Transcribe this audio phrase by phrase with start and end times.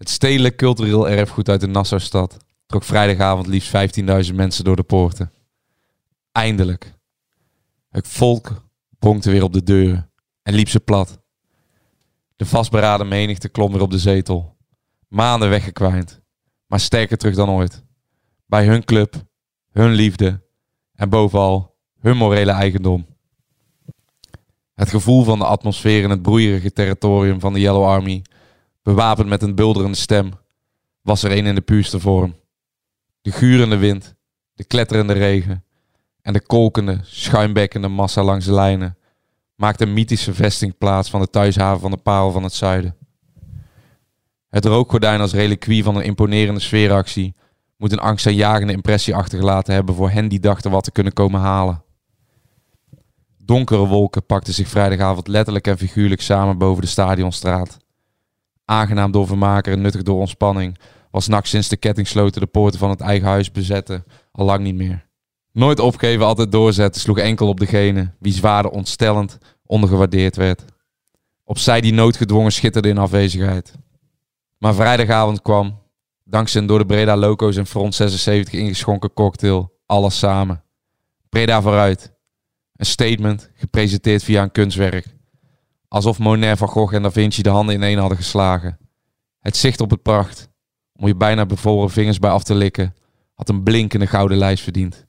[0.00, 3.76] Het stedelijk cultureel erfgoed uit de Nassau-stad trok vrijdagavond liefst
[4.28, 5.32] 15.000 mensen door de poorten.
[6.32, 6.94] Eindelijk.
[7.88, 8.64] Het volk
[8.98, 10.10] bonkte weer op de deuren
[10.42, 11.20] en liep ze plat.
[12.36, 14.56] De vastberaden menigte klom weer op de zetel.
[15.08, 16.20] Maanden weggekwijnd,
[16.66, 17.84] maar sterker terug dan ooit.
[18.46, 19.14] Bij hun club,
[19.70, 20.46] hun liefde
[20.94, 23.06] en bovenal hun morele eigendom.
[24.74, 28.22] Het gevoel van de atmosfeer in het broeierige territorium van de Yellow Army,
[28.82, 30.32] bewapend met een bulderende stem,
[31.02, 32.36] was er een in de puurste vorm.
[33.20, 34.14] De gurende wind,
[34.54, 35.64] de kletterende regen
[36.22, 38.98] en de kolkende, schuimbekkende massa langs de lijnen
[39.54, 42.96] maakten een mythische vestingplaats van de thuishaven van de parel van het zuiden.
[44.48, 47.34] Het rookgordijn als reliquie van een imponerende sfeeractie
[47.76, 51.82] moet een angstaanjagende impressie achtergelaten hebben voor hen die dachten wat te kunnen komen halen.
[53.44, 57.78] Donkere wolken pakten zich vrijdagavond letterlijk en figuurlijk samen boven de stadionstraat.
[58.70, 60.78] Aangenaam door vermaken en nuttig door ontspanning
[61.10, 64.74] was NAC sinds de kettingsloten de poorten van het eigen huis bezetten al lang niet
[64.74, 65.06] meer.
[65.52, 70.64] Nooit opgeven, altijd doorzetten sloeg enkel op degene wie zwaarder ontstellend ondergewaardeerd werd.
[71.44, 73.74] Opzij die noodgedwongen schitterde in afwezigheid.
[74.58, 75.78] Maar vrijdagavond kwam,
[76.24, 80.62] dankzij een door de Breda Loco's en Front 76 ingeschonken cocktail, alles samen.
[81.28, 82.12] Breda vooruit.
[82.76, 85.18] Een statement, gepresenteerd via een kunstwerk.
[85.92, 88.78] Alsof Monet, Van Gogh en Da Vinci de handen ineen hadden geslagen.
[89.40, 90.50] Het zicht op het pracht,
[90.92, 92.94] om je bijna bevroren vingers bij af te likken,
[93.34, 95.06] had een blinkende gouden lijst verdiend.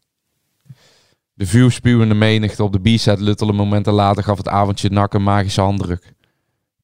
[1.33, 5.61] De vuurspuwende menigte op de b-set luttele momenten later gaf het avondje nak een magische
[5.61, 6.13] handdruk.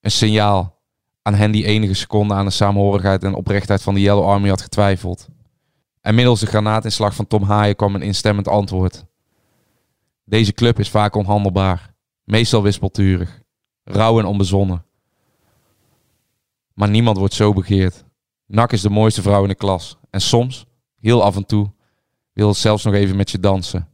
[0.02, 0.81] Een signaal
[1.22, 4.62] aan hen die enige seconden aan de saamhorigheid en oprechtheid van de Yellow Army had
[4.62, 5.28] getwijfeld.
[6.02, 9.06] En middels de granaatinslag van Tom Haaien kwam een instemmend antwoord.
[10.25, 13.45] Deze club is vaak onhandelbaar, meestal wispelturig,
[13.88, 14.86] rauw en onbezonnen.
[16.74, 18.06] Maar niemand wordt zo begeerd.
[18.46, 19.98] Nak is de mooiste vrouw in de klas.
[20.10, 20.66] En soms,
[21.00, 21.72] heel af en toe,
[22.34, 23.90] wil het zelfs nog even met je dansen.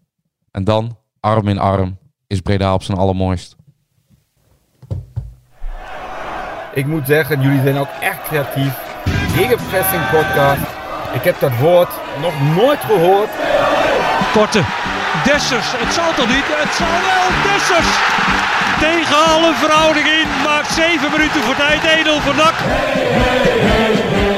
[0.51, 3.55] En dan, arm in arm, is Breda op zijn allermooist.
[6.73, 8.73] Ik moet zeggen, jullie zijn ook echt creatief.
[9.05, 10.61] Gegenpressing podcast.
[11.13, 11.89] Ik heb dat woord
[12.21, 13.29] nog nooit gehoord.
[14.33, 14.63] Korte.
[15.23, 15.71] Dessers.
[15.77, 16.45] Het zal toch niet?
[16.47, 17.27] Het zal wel.
[17.43, 18.61] Dessers.
[18.79, 20.27] Tegen alle verhouding in.
[20.43, 21.81] Maakt 7 minuten voor tijd.
[21.81, 21.85] 1-0
[22.23, 22.55] voor NAC.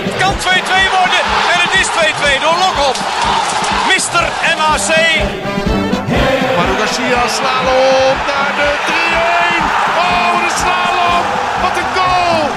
[0.07, 0.37] Het kan 2-2
[0.97, 1.21] worden.
[1.53, 2.97] En het is 2-2 door Lokop.
[3.93, 4.23] Mister
[4.57, 4.89] MAC.
[6.57, 9.63] Manu Garcia, slalom naar de 3-1.
[9.97, 11.25] Oh, wat een slalom.
[11.61, 12.49] Wat een goal.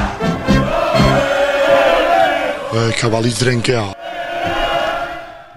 [2.82, 3.94] Eh, ik ga wel iets drinken, ja.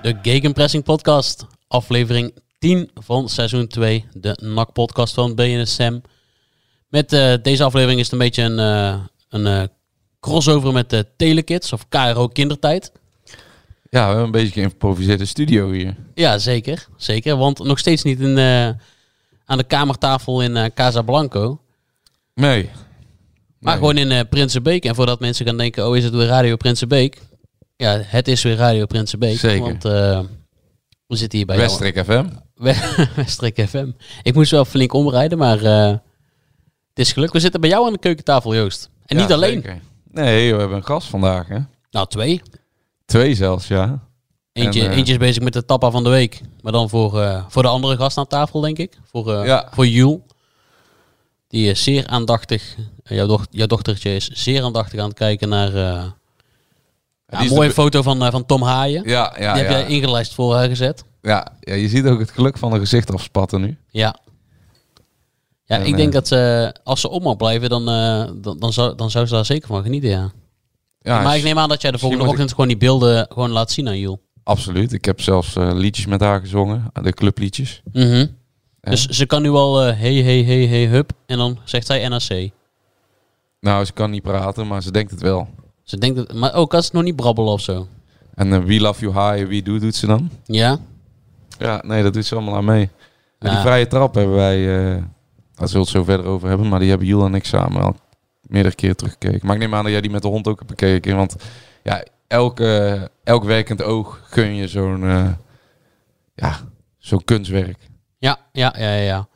[0.01, 5.99] De Gegenpressing Podcast, aflevering 10 van seizoen 2, de NAC podcast van BNSM.
[6.87, 8.99] Met eh, deze aflevering is het een beetje een, eh,
[9.29, 9.67] een eh,
[10.19, 12.91] crossover met de Telekids of KRO Kindertijd.
[13.89, 15.95] Ja, we hebben een beetje geïmproviseerde studio hier.
[16.13, 16.87] Ja, zeker.
[16.97, 18.37] Zeker, want nog steeds niet in,
[19.45, 21.61] aan de kamertafel in Casablanco.
[22.33, 22.69] Nee.
[23.59, 23.83] Maar Nee.
[23.83, 24.85] gewoon in Prinsenbeek.
[24.85, 27.21] En voordat mensen gaan denken, oh is het weer Radio Prinsenbeek?
[27.75, 29.39] Ja, het is weer Radio Prinsenbeek.
[29.39, 29.61] Zeker.
[29.61, 32.25] Want we zitten hier bij Westrik FM.
[32.61, 33.91] We- Westrik FM.
[34.23, 35.99] Ik moest wel flink omrijden, maar eh, het
[36.99, 37.33] is gelukt.
[37.33, 38.89] We zitten bij jou aan de keukentafel, Joost.
[39.05, 39.53] En Ja, niet alleen.
[39.53, 39.79] zeker.
[40.11, 41.57] Nee, we hebben een gast vandaag, hè?
[41.91, 42.41] Nou, twee.
[43.05, 43.99] Twee zelfs, ja.
[44.53, 46.41] Eentje, En, eh, eentje is bezig met de tappa van de week.
[46.61, 48.99] Maar dan voor, eh, voor de andere gast aan tafel, denk ik.
[49.03, 49.67] Voor, Ja.
[49.73, 50.19] voor Jules.
[51.47, 52.75] Die is zeer aandachtig.
[53.03, 55.71] jouw, doch- jouw dochtertje is zeer aandachtig aan het kijken naar...
[55.75, 56.13] ja,
[57.27, 59.03] een mooie foto van, van Tom Haaien.
[59.09, 61.03] Ja, ja, die heb jij ingelijst voor haar gezet.
[61.21, 61.73] Ja, ja.
[61.73, 63.77] Je ziet ook het geluk van een gezicht afspatten nu.
[63.89, 64.15] Ja.
[65.65, 68.59] Ja, En, ik denk eh, dat ze, als ze op mag blijven, dan, eh, dan,
[68.59, 70.31] dan, zou, dan zou ze daar zeker van genieten, ja.
[71.01, 73.27] Ja, maar ik neem aan dat jij de volgende moet ik- ochtend gewoon die beelden
[73.33, 74.17] gewoon laat zien aan Jules.
[74.43, 74.93] absoluut.
[74.93, 76.91] Ik heb zelfs eh, liedjes met haar gezongen.
[77.01, 77.81] De clubliedjes.
[77.93, 78.05] Mhm.
[78.15, 78.27] Ja.
[78.91, 81.11] Dus ze kan nu al eh, hey, hey, hey, hey, hup.
[81.25, 82.49] En dan zegt zij NAC.
[83.59, 85.47] Nou, ze kan niet praten, maar ze denkt het wel.
[85.83, 87.87] Ze denkt dat, maar ook als ze nog niet brabbelen of zo.
[88.33, 90.29] En eh, We Love You High, wie doet, doet ze dan?
[90.45, 90.79] Ja?
[91.59, 92.89] Ja, nee, dat doet ze allemaal aan mee.
[93.39, 95.03] En die vrije trap hebben wij, eh
[95.55, 97.81] daar zullen we het zo verder over hebben, maar die hebben Jul en ik samen
[97.81, 97.95] al
[98.41, 99.39] meerdere keren teruggekeken.
[99.43, 101.35] Maar ik neem aan dat jij die met de hond ook hebt bekeken, want
[101.83, 105.29] ja, elke, elk werkend oog gun je zo'n eh,
[106.35, 106.59] ja,
[106.97, 107.77] zo'n kunstwerk.
[108.17, 109.27] Ja, ja, ja, ja,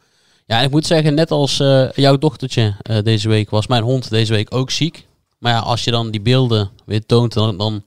[0.46, 0.58] ja.
[0.60, 4.34] En ik moet zeggen, net als eh, jouw dochtertje deze week, was mijn hond deze
[4.34, 5.08] week ook ziek.
[5.40, 7.84] Maar ja, als je dan die beelden weer toont, dan, dan,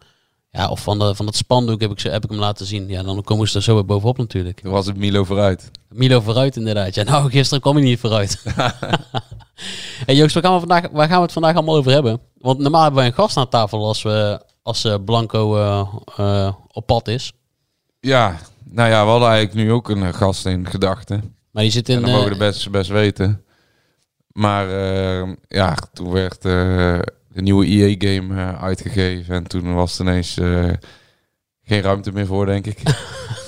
[0.59, 2.89] Ja, of van, de, van dat spandoek heb ik, ze, heb ik hem laten zien.
[2.89, 4.61] Ja, dan komen ze er zo weer bovenop natuurlijk.
[4.61, 5.71] Toen was het Milo vooruit.
[5.89, 6.95] Milo vooruit inderdaad.
[6.95, 8.43] Ja, nou, gisteren kwam hij niet vooruit.
[10.07, 12.21] hey Joost, waar gaan, we vandaag, waar gaan we het vandaag allemaal over hebben?
[12.39, 16.53] Want normaal hebben wij een gast aan tafel als, we, als eh, Blanco eh, eh,
[16.73, 17.33] op pad is.
[18.01, 21.37] Ja, nou ja, we hadden eigenlijk nu ook een gast in gedachten.
[21.51, 22.01] Maar die zit En in...
[22.01, 23.45] dat mogen eh, de best, best weten.
[24.33, 24.69] Maar
[25.49, 26.43] ja, toen werd
[27.39, 29.35] de nieuwe EA-game eh, uitgegeven.
[29.35, 30.73] En toen was er ineens eh,
[31.63, 32.83] geen ruimte meer voor, denk ik.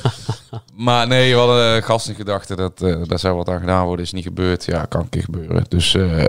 [0.87, 2.57] maar nee, we hadden een gast in gedachten.
[2.57, 4.05] Dat, eh daar zou wat aan gedaan worden.
[4.05, 4.65] Is niet gebeurd.
[4.65, 5.65] Ja, kan een keer gebeuren.
[5.69, 6.27] Dus eh,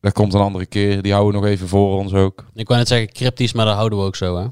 [0.00, 1.02] dat komt een andere keer.
[1.02, 2.44] Die houden we nog even voor ons ook.
[2.54, 4.46] ik wou net zeggen cryptisch, maar dat houden we ook zo, hè?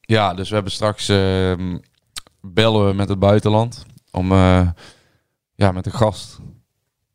[0.00, 1.78] Ja, dus we hebben straks ehm,
[2.40, 4.68] bellen we met het buitenland om eh,
[5.54, 6.38] ja, met een gast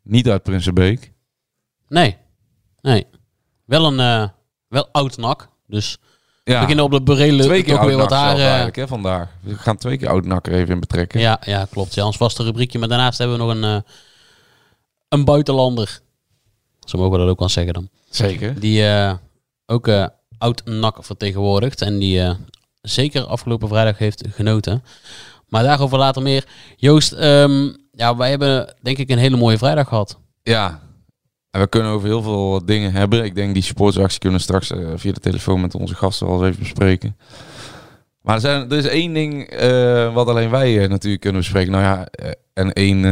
[0.01, 1.11] niet uit Prinsenbeek.
[1.87, 2.17] Nee.
[2.81, 3.05] Nee.
[3.65, 3.99] Wel een...
[3.99, 4.29] eh,
[4.67, 5.49] wel oud nak.
[5.67, 5.97] Dus
[6.43, 8.37] we Ja, beginnen op de burele twee keer ook weer wat haar...
[8.37, 9.29] eigenlijk hè, vandaag.
[9.41, 11.19] We gaan twee keer oud nakker even in betrekken.
[11.19, 11.93] ja, ja, klopt.
[11.93, 12.79] Ja, ons vaste rubriekje.
[12.79, 13.81] Maar daarnaast hebben we nog een, eh,
[15.09, 15.99] een buitenlander.
[16.79, 17.89] Zo mogen we dat ook wel zeggen dan.
[18.09, 18.59] Zeker.
[18.59, 19.13] Die eh,
[19.65, 20.05] ook eh
[20.37, 21.81] oud nak vertegenwoordigt.
[21.81, 22.35] En die
[22.81, 24.83] zeker afgelopen vrijdag heeft genoten.
[25.47, 26.45] Maar daarover later meer.
[26.77, 30.17] Joost, ehm, ja, wij hebben denk ik een hele mooie vrijdag gehad.
[30.43, 30.81] Ja.
[31.55, 33.23] En we kunnen over heel veel dingen hebben.
[33.23, 36.37] Ik denk die sportsactie kunnen we straks eh, via de telefoon met onze gasten wel
[36.39, 37.17] eens even bespreken.
[38.21, 41.71] Maar er, zijn, er is één ding eh, wat alleen wij eh, natuurlijk kunnen bespreken.
[41.71, 42.07] Nou ja,
[42.53, 43.03] en één,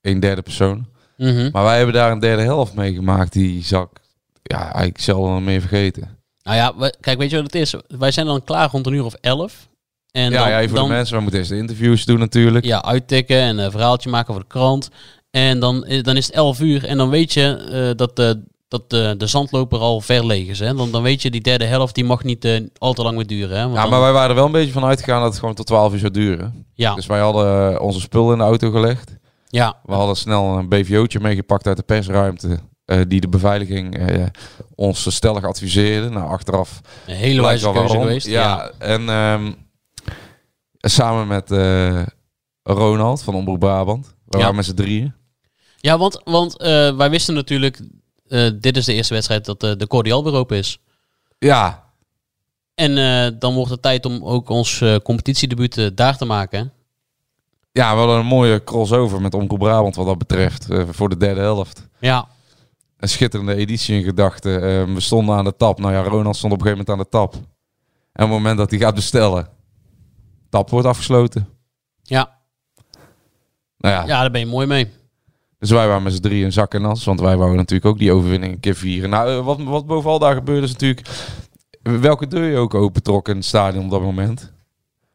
[0.00, 0.86] één derde persoon.
[1.16, 1.48] Mhm.
[1.52, 3.32] Maar wij hebben daar een derde helft meegemaakt.
[3.32, 3.90] Die zak,
[4.42, 6.18] ja, eigenlijk zelden meer vergeten.
[6.42, 7.74] Nou ja, we- kijk, weet je wat het is?
[7.98, 9.68] Wij zijn dan klaar rond een uur of elf.
[10.10, 11.16] En ja, dan, ja, even voor dan, de mensen.
[11.16, 12.64] We moeten eerst de interviews doen natuurlijk.
[12.64, 14.90] Ja, uittikken en een verhaaltje maken voor de krant.
[15.30, 17.42] En dan, eh, dan is het 11 uur en dan weet je
[17.90, 20.58] eh, dat, de, dat de, de zandloper al ver leeg is.
[20.58, 20.74] Hè?
[20.74, 23.26] Dan, dan weet je, die derde helft die mag niet eh, al te lang meer
[23.26, 23.56] duren.
[23.56, 23.62] Hè?
[23.62, 25.54] Want Ja, dan- maar wij waren er wel een beetje van uitgegaan dat het gewoon
[25.54, 26.66] tot 12 uur zou duren.
[26.74, 29.16] ja, Dus wij hadden onze spullen in de auto gelegd.
[29.48, 32.58] ja, We hadden snel een BVO'tje meegepakt uit de persruimte.
[33.08, 33.96] die de beveiliging
[34.74, 36.08] ons stellig adviseerde.
[36.08, 38.26] Nou, achteraf een hele wijze keuze geweest.
[38.26, 38.70] Ja, Ja.
[38.86, 39.52] en ehm,
[40.80, 41.50] samen met
[42.62, 44.06] Ronald van Omroep Brabant.
[44.26, 44.38] We Ja.
[44.38, 45.14] waren met z'n drieën.
[45.80, 47.80] Ja, want, want eh, wij wisten natuurlijk,
[48.28, 50.78] eh, dit is de eerste wedstrijd dat eh, de Cordial weer open is.
[51.38, 51.84] Ja,
[52.74, 52.94] En
[53.38, 56.72] dan wordt het tijd om ook ons competitiedebuut daar te maken.
[57.72, 60.66] ja, we hadden een mooie crossover met Omroep Brabant wat dat betreft.
[60.90, 61.88] voor de derde helft.
[61.98, 62.28] Ja,
[62.96, 64.62] Een schitterende editie in gedachten.
[64.62, 65.78] Ehm, we stonden aan de tap.
[65.78, 67.34] Nou ja, Ronald stond op een gegeven moment aan de tap.
[68.12, 69.48] En op het moment dat hij gaat bestellen,
[70.48, 71.48] tap wordt afgesloten.
[72.02, 72.38] ja,
[73.76, 74.99] Nou ja, ja, daar ben je mooi mee.
[75.60, 77.04] Dus wij waren met z'n drieën in zak en as.
[77.04, 79.10] Want wij wouden natuurlijk ook die overwinning een keer vieren.
[79.10, 81.08] Nou, eh, wat, wat bovenal daar gebeurde is natuurlijk...
[81.82, 84.52] Welke deur je ook opentrok in het stadion op dat moment.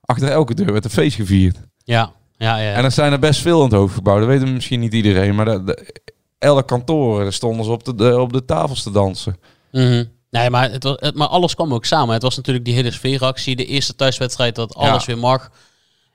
[0.01, 1.57] Achter elke deur werd een feest gevierd.
[1.83, 2.73] Ja, ja, ja.
[2.73, 4.19] En er zijn er best veel in het hoofdgebouw.
[4.19, 5.35] Dat weten misschien niet iedereen.
[5.35, 6.01] Maar de, de-
[6.39, 9.37] elk kantoor daar stonden ze op de, de- op de tafels te dansen.
[9.71, 10.03] Mhm.
[10.29, 12.13] Nee, maar, het was, het, maar alles kwam ook samen.
[12.13, 13.55] Het was natuurlijk die hele sfeeractie.
[13.55, 15.13] De eerste thuiswedstrijd dat alles Ja.
[15.13, 15.51] weer mag.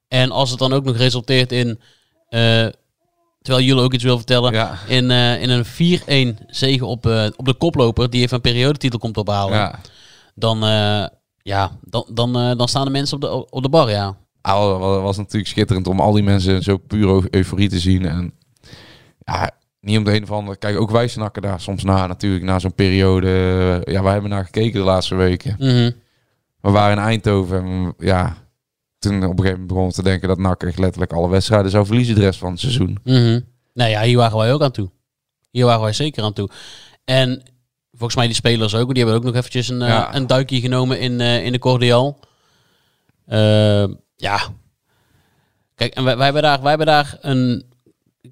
[0.09, 1.81] En als het dan ook nog resulteert in...
[2.29, 2.67] eh,
[3.43, 4.53] terwijl jullie ook iets wil vertellen...
[4.53, 4.79] Ja.
[4.87, 8.11] In, eh, in een 4-1 zege op, eh, op de koploper...
[8.11, 9.57] die even een periodetitel komt ophalen.
[9.57, 9.79] Ja.
[10.35, 11.07] Dan, eh,
[11.43, 14.17] ja, dan, dan, dan staan de mensen op de, op de bar, ja.
[14.41, 18.05] Ah, was natuurlijk schitterend om al die mensen zo puur eu- euforie te zien.
[18.07, 18.33] En
[19.19, 19.51] ja,
[19.81, 20.57] niet om de een of andere...
[20.57, 22.45] Kijk, ook wij snakken daar soms na natuurlijk.
[22.45, 23.29] Na zo'n periode.
[23.85, 25.55] Ja, wij hebben naar gekeken de laatste weken.
[25.59, 25.91] Mhm.
[26.61, 27.65] We waren in Eindhoven.
[27.65, 28.37] En ja,
[29.01, 31.71] toen op een gegeven moment begonnen we te denken dat NAC echt letterlijk alle wedstrijden
[31.71, 32.99] zou verliezen de rest van het seizoen.
[33.05, 33.41] Mhm.
[33.75, 34.91] Nou ja, hier waren wij ook aan toe.
[35.51, 36.49] Hier waren wij zeker aan toe.
[37.05, 37.43] En
[37.93, 38.89] volgens mij die spelers ook.
[38.89, 42.19] Die hebben ook nog eventjes een, eh, een duikje genomen in, eh, in de Cordial.
[43.27, 43.85] Eh,
[44.17, 44.41] ja.
[45.75, 47.65] Kijk, en wij, wij, hebben daar, wij hebben daar een...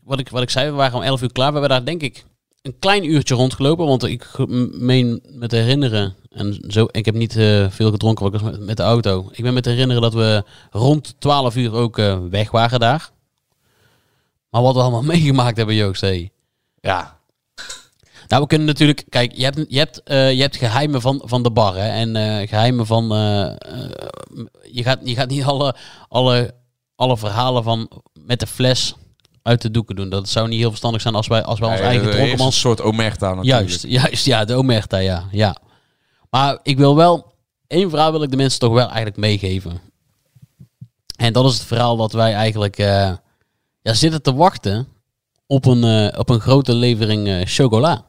[0.03, 1.53] Wat ik, wat ik zei, we waren om 11 uur klaar.
[1.53, 2.25] We hebben daar denk ik
[2.69, 3.87] een klein uurtje rondgelopen.
[3.87, 4.27] Want ik
[4.73, 6.15] meen me te herinneren...
[6.29, 9.29] En zo, ik heb niet eh, veel gedronken want ik was met, de auto.
[9.33, 13.11] Ik ben me te herinneren dat we rond 12 uur ook eh, weg waren daar.
[14.51, 16.29] Maar wat we allemaal meegemaakt hebben, Joost, hé.
[16.81, 17.19] Ja.
[18.29, 19.05] Nou, we kunnen natuurlijk...
[19.09, 21.89] Kijk, je hebt, je hebt, eh, je hebt geheimen van, van de bar, hè.
[21.89, 23.09] En eh, geheimen van...
[24.73, 25.75] je, gaat, je gaat niet alle,
[26.09, 26.55] alle,
[26.97, 28.95] alle verhalen van met de fles
[29.43, 30.09] uit de doeken doen.
[30.09, 32.61] Dat zou niet heel verstandig zijn als wij, als wij ons eigen een dronkenmans...
[32.61, 33.69] soort omerta natuurlijk.
[33.69, 35.57] Juist, juist, ja, de omerta, ja, ja.
[36.31, 37.33] Maar ik wil wel...
[37.67, 39.81] één verhaal wil ik de mensen toch wel eigenlijk meegeven.
[41.17, 42.79] En dat is het verhaal dat wij eigenlijk...
[42.79, 43.13] eh,
[43.83, 44.89] ja, zitten te wachten
[45.47, 48.05] op een, eh, op een grote levering eh, chocola.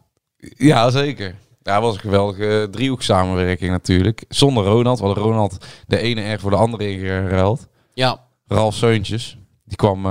[0.57, 1.36] Ja, zeker.
[1.62, 4.25] Ja, het was een geweldige driehoek samenwerking natuurlijk.
[4.29, 5.00] Zonder Ronald.
[5.00, 7.67] Hadden Ronald de ene erg voor de andere ingeruild.
[7.93, 9.38] Ja, Ralf Seuntjes.
[9.65, 10.01] Die kwam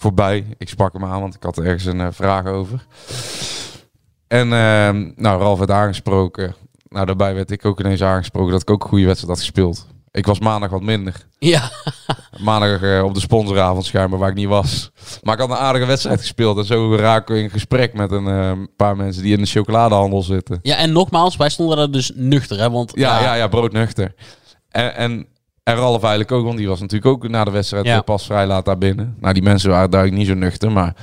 [0.00, 0.46] voorbij.
[0.58, 2.86] Ik sprak hem aan, want ik had er ergens een eh, vraag over.
[4.28, 6.54] En ehm, nou, Ralf werd aangesproken.
[6.88, 9.86] Nou, daarbij werd ik ook ineens aangesproken dat ik ook een goede wedstrijd had gespeeld.
[10.10, 11.26] Ik was maandag wat minder.
[11.38, 11.70] ja.
[12.38, 14.90] Maandag eh, op de sponsoravond schijnbaar waar ik niet was.
[15.22, 16.58] Maar ik had een aardige wedstrijd gespeeld.
[16.58, 20.22] En zo raken we in gesprek met een eh, paar mensen die in de chocoladehandel
[20.22, 20.58] zitten.
[20.62, 24.14] ja, en nogmaals, wij stonden daar dus nuchter, hè, want Ja, ja, ja, broodnuchter.
[24.68, 25.26] En, en,
[25.62, 28.00] en Ralf eigenlijk ook, want die was natuurlijk ook na de wedstrijd Ja.
[28.00, 29.16] pas vrij laat daar binnen.
[29.20, 30.94] Nou, die mensen waren duidelijk niet zo nuchter, maar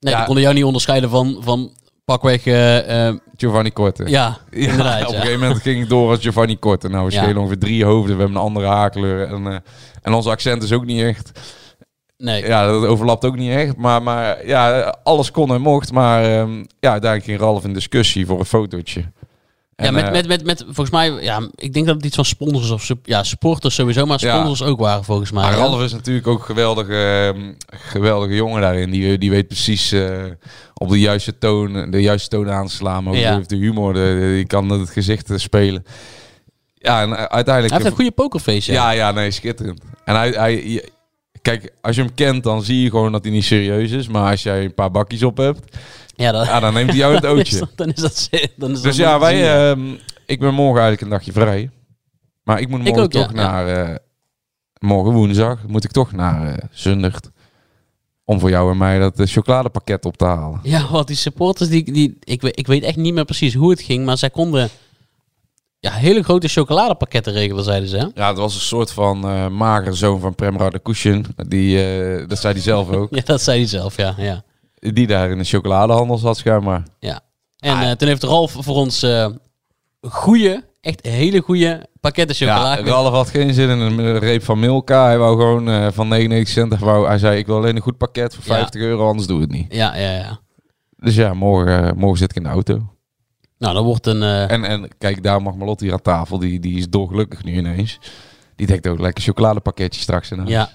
[0.00, 0.16] nee, Ja.
[0.16, 1.70] die konden jou niet onderscheiden van, van
[2.04, 4.04] pakweg, eh, eh, Giovanni Korte.
[4.08, 5.06] ja, Ja, inderdaad.
[5.06, 6.88] op een gegeven moment ging ik door als Giovanni Korte.
[6.88, 8.14] Nou, we schelen ongeveer drie hoofden.
[8.16, 9.26] We hebben een andere haarkleur.
[9.28, 9.56] En, eh,
[10.02, 11.40] en ons accent is ook niet echt.
[12.16, 12.46] Nee.
[12.46, 13.76] Ja, dat overlapt ook niet echt.
[13.76, 15.92] Maar, maar ja, alles kon en mocht.
[15.92, 19.04] Maar ehm, ja, uiteindelijk ging Ralf in discussie voor een fotootje.
[19.82, 22.24] Ja, met, eh, met, met, met, volgens mij, ja, ik denk dat het iets van
[22.24, 24.34] sponsors of ja, supporters sowieso, maar Ja.
[24.38, 25.42] sponsors ook waren volgens mij.
[25.42, 25.54] Maar?
[25.54, 27.52] Ralf is natuurlijk ook een geweldige, ehm,
[27.90, 28.90] geweldige jongen daarin.
[28.90, 30.24] Die, die weet precies eh,
[30.74, 33.04] op de juiste toon, de juiste toon aanslaan.
[33.04, 33.34] Maar ook Ja.
[33.34, 35.84] heeft de humor, de, die kan het gezicht eh, spelen.
[36.74, 37.68] Ja, en uiteindelijk...
[37.74, 38.72] Hij heeft een goede pokerface.
[38.72, 39.80] Ja, ja, nee, schitterend.
[40.04, 40.84] En hij, hij,
[41.42, 44.08] kijk, als je hem kent, dan zie je gewoon dat hij niet serieus is.
[44.08, 45.76] Maar als jij een paar bakjes op hebt,
[46.18, 47.58] ja, dat, ja, dan neemt hij jou het dan, is ootje.
[47.58, 49.94] dat, dan is dat ze- dan is Dus dat ja, zien, wij, ehm,
[50.26, 51.70] ik ben morgen eigenlijk een dagje vrij.
[52.42, 53.32] Maar ik moet morgen ook, toch ja.
[53.32, 53.94] naar, eh,
[54.78, 57.30] morgen woensdag, moet ik toch naar eh Zundert.
[58.24, 60.60] Om voor jou en mij dat eh, chocoladepakket op te halen.
[60.62, 63.70] Ja, want die supporters, die, die, ik, weet, ik weet echt niet meer precies hoe
[63.70, 64.68] het ging, maar zij konden
[65.80, 67.96] ja, hele grote chocoladepakketten regelen, zeiden ze.
[67.96, 68.06] hè?
[68.14, 71.26] Ja, het was een soort van eh magere zoon van Prem Radekusin.
[71.36, 73.08] Die, dat zei hij zelf ook.
[73.16, 74.14] Ja, dat zei hij zelf, ja.
[74.18, 74.44] ja.
[74.78, 76.82] Die daar in de chocoladehandel zat, schijnbaar.
[76.98, 77.20] ja.
[77.58, 79.26] En Ah, eh, toen heeft Ralf voor ons eh
[80.00, 82.76] goede, echt hele goede pakketten chocola.
[82.78, 85.04] Ja, Ralf had geen zin in een, reep van Milka.
[85.04, 86.72] Hij wou gewoon eh, van 99 cent.
[86.72, 88.54] Hij, wou, hij zei, ik wil alleen een goed pakket voor Ja.
[88.58, 89.74] 50 euro, anders doe ik het niet.
[89.74, 90.38] ja, ja, ja.
[90.96, 92.78] Dus ja, morgen, morgen zit ik in de auto.
[93.58, 94.22] Nou, dat wordt een...
[94.22, 96.38] En, en kijk, daar mag Malotte hier aan tafel.
[96.38, 97.98] Die, die is dolgelukkig nu ineens.
[98.56, 100.50] Die denkt ook lekker chocoladepakketje straks in huis.
[100.50, 100.68] ja.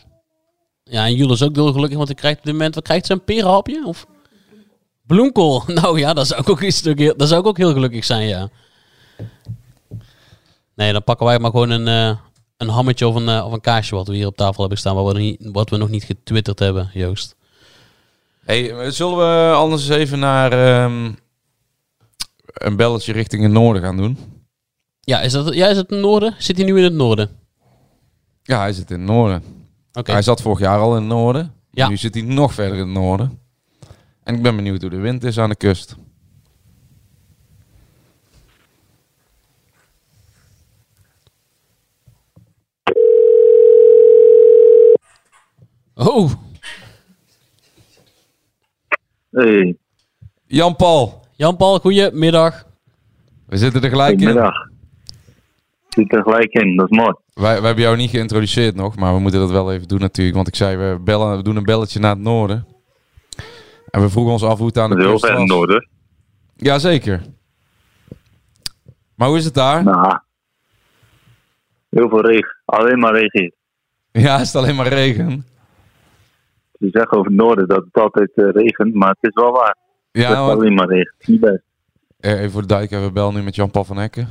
[0.94, 2.76] Ja, en Jules is ook heel gelukkig, want hij krijgt op dit moment...
[2.76, 3.84] Wat krijgt ze, een perenhapje?
[3.86, 4.06] Of
[5.08, 5.64] bloemkool?
[5.82, 8.50] Nou ja, dat zou ik ook, heel- dat zou ik ook heel gelukkig zijn, ja.
[10.76, 12.18] Nee, dan pakken wij maar gewoon een, eh,
[12.58, 14.96] een hammetje of een, eh, of een kaasje wat we hier op tafel hebben staan,
[14.96, 17.36] wat we, nog niet, wat we nog niet getwitterd hebben, Joost.
[18.46, 21.12] Hey, zullen we anders eens even naar ehm,
[22.46, 24.18] een belletje richting het noorden gaan doen?
[25.00, 26.36] Ja, is, dat, ja, is het het noorden?
[26.38, 27.30] Zit hij nu in het noorden?
[28.44, 29.63] Ja, hij zit in het noorden.
[29.94, 30.12] Oké.
[30.12, 31.54] Hij zat vorig jaar al in het noorden.
[31.72, 31.88] Ja.
[31.88, 33.40] Nu zit hij nog verder in het noorden.
[34.24, 35.96] En ik ben benieuwd hoe de wind is aan de kust.
[45.96, 46.32] Oh,
[49.32, 49.78] Hey,
[50.46, 52.66] Jan-Paul, Jan-Paul, goedemiddag.
[53.46, 54.18] we zitten er gelijk in.
[54.20, 54.54] goedemiddag.
[55.90, 57.14] Zit er gelijk in, dat is mooi.
[57.34, 60.36] Wij, wij hebben jou niet geïntroduceerd nog, maar we moeten dat wel even doen natuurlijk.
[60.36, 62.68] Want ik zei, we, bellen, we doen een belletje naar het noorden.
[63.90, 65.38] En we vroegen ons af hoe het aan de heel kust was.
[65.40, 65.88] het noorden.
[66.56, 67.22] Jazeker.
[69.16, 69.84] Maar hoe is het daar?
[69.84, 70.20] Nou,
[71.90, 72.56] heel veel regen.
[72.66, 73.54] Alleen maar regen hier.
[74.24, 75.46] Ja, is het alleen maar regen?
[76.80, 79.78] Ze zeggen over het noorden dat het altijd eh, regent, maar het is wel waar.
[80.12, 81.14] Ja, het is alleen maar regen.
[81.26, 81.62] Niet best.
[82.20, 84.28] eh, even voor de duiken, we bellen nu met Jan-Paul van Hekken.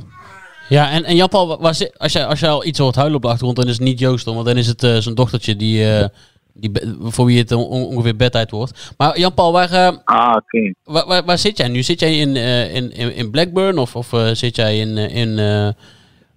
[0.69, 3.15] Ja, en, en Jan-Paul, wa- waar zit- als jij als jij al iets hoort huilen
[3.15, 5.55] op de achtergrond, dan is het niet Joost, want dan is het eh, zijn dochtertje
[5.55, 6.05] die, eh,
[6.53, 8.93] die, voor wie het on- ongeveer bedtijd wordt.
[8.97, 10.35] Maar Jan-Paul, waar, eh, Ah,
[10.83, 11.81] waar, waar, waar zit jij nu?
[11.83, 12.35] Zit jij in,
[12.75, 15.39] in, in, in Blackburn of, of zit jij in, in,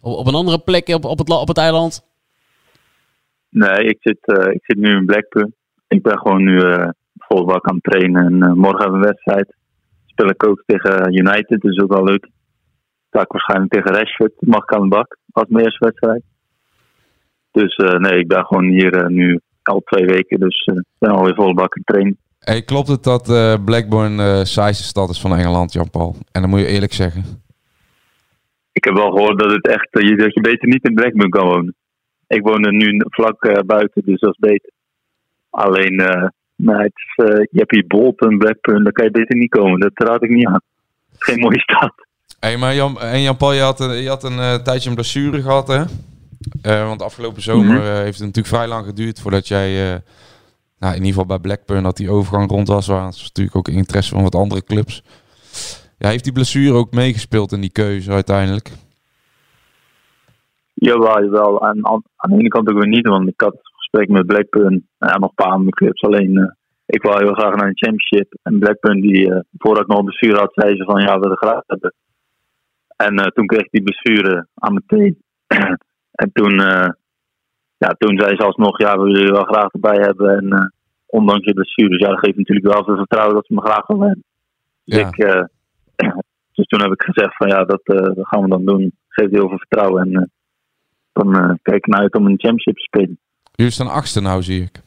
[0.01, 2.03] op, op een andere plek op, op, het, op het eiland?
[3.49, 4.19] Nee, ik zit,
[4.53, 5.55] ik zit nu in Blackburn.
[5.89, 6.61] Ik ben gewoon nu
[7.19, 8.25] vol bak aan het trainen.
[8.43, 9.55] En morgen hebben we een wedstrijd.
[10.07, 12.29] Speel ik ook tegen United, dus ook wel leuk.
[13.09, 14.33] Sta ik waarschijnlijk tegen Rashford.
[14.39, 16.23] Mag ik aan de bak als mijn eerste wedstrijd.
[17.51, 20.41] Dus eh, nee, ik ben gewoon hier eh, nu al twee weken.
[20.41, 22.17] Dus eh, ik ben alweer vol bak het trainen.
[22.39, 23.25] Hey, klopt het dat
[23.65, 26.17] Blackburn de saaiste stad is van Engeland, Jan-Paul?
[26.33, 27.23] En dan moet je eerlijk zeggen.
[28.73, 31.47] Ik heb wel gehoord dat, het echt, je- dat je beter niet in Blackburn kan
[31.49, 31.75] wonen.
[32.27, 34.71] Ik woon er nu vlak buiten, dus dat is beter.
[35.51, 35.95] Alleen,
[36.57, 37.15] nou, het is,
[37.51, 39.81] je hebt hier Bolton, Blackburn, daar kan je beter niet komen.
[39.81, 40.61] Dat raad ik niet aan.
[41.19, 42.06] Geen mooie stad.
[42.41, 45.43] Hey, maar Jan, en Jan-Paul, je had, een- je had een eh, tijdje een blessure
[45.43, 45.83] gehad, hè?
[46.63, 47.87] Eh, want afgelopen zomer Mhm.
[47.87, 49.73] eh, heeft het natuurlijk vrij lang geduurd voordat jij...
[50.79, 52.87] nou, in ieder geval bij Blackburn dat die overgang rond was.
[52.87, 55.03] Waar was natuurlijk ook interesse van wat andere clubs.
[55.99, 58.71] Ja, heeft die blessure ook meegespeeld in die keuze uiteindelijk?
[60.75, 61.61] Jawel, jawel.
[61.61, 64.87] En aan, aan de ene kant ook weer niet, want ik had gesprek met Blackburn
[64.99, 66.03] en nog een paar andere clubs.
[66.03, 68.35] Alleen, ik wil heel graag naar een championship.
[68.43, 71.37] En Blackburn, die, voordat ik nog een blessure had, zei ze van ja, we willen
[71.37, 71.95] graag hebben.
[72.97, 75.23] En uh, toen kreeg ik die blessure aan mijn teen.
[76.23, 76.55] en toen,
[77.77, 80.39] ja, toen zei ze alsnog, ja, we willen je wel graag erbij hebben.
[80.39, 80.73] En
[81.07, 83.87] ondanks je blessure, dus ja, dat geeft natuurlijk wel veel vertrouwen dat ze me graag
[83.87, 84.25] willen hebben.
[84.85, 85.07] Dus, Ja.
[85.09, 85.49] ik,
[86.57, 88.93] dus toen heb ik gezegd van ja, dat, dat gaan we dan doen.
[89.09, 90.03] Geeft heel veel vertrouwen.
[90.03, 90.31] En
[91.13, 93.19] dan kijk ik naar uit om een championship te spelen.
[93.53, 94.83] Jullie staan achtste nou, zie ik.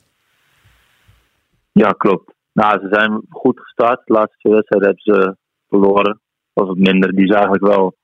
[1.71, 2.33] Ja, klopt.
[2.53, 4.01] Nou, ze zijn goed gestart.
[4.05, 5.35] De laatste twee wedstrijden hebben ze
[5.69, 6.19] verloren.
[6.53, 7.15] Was wat minder.
[7.15, 7.95] Die is eigenlijk wel,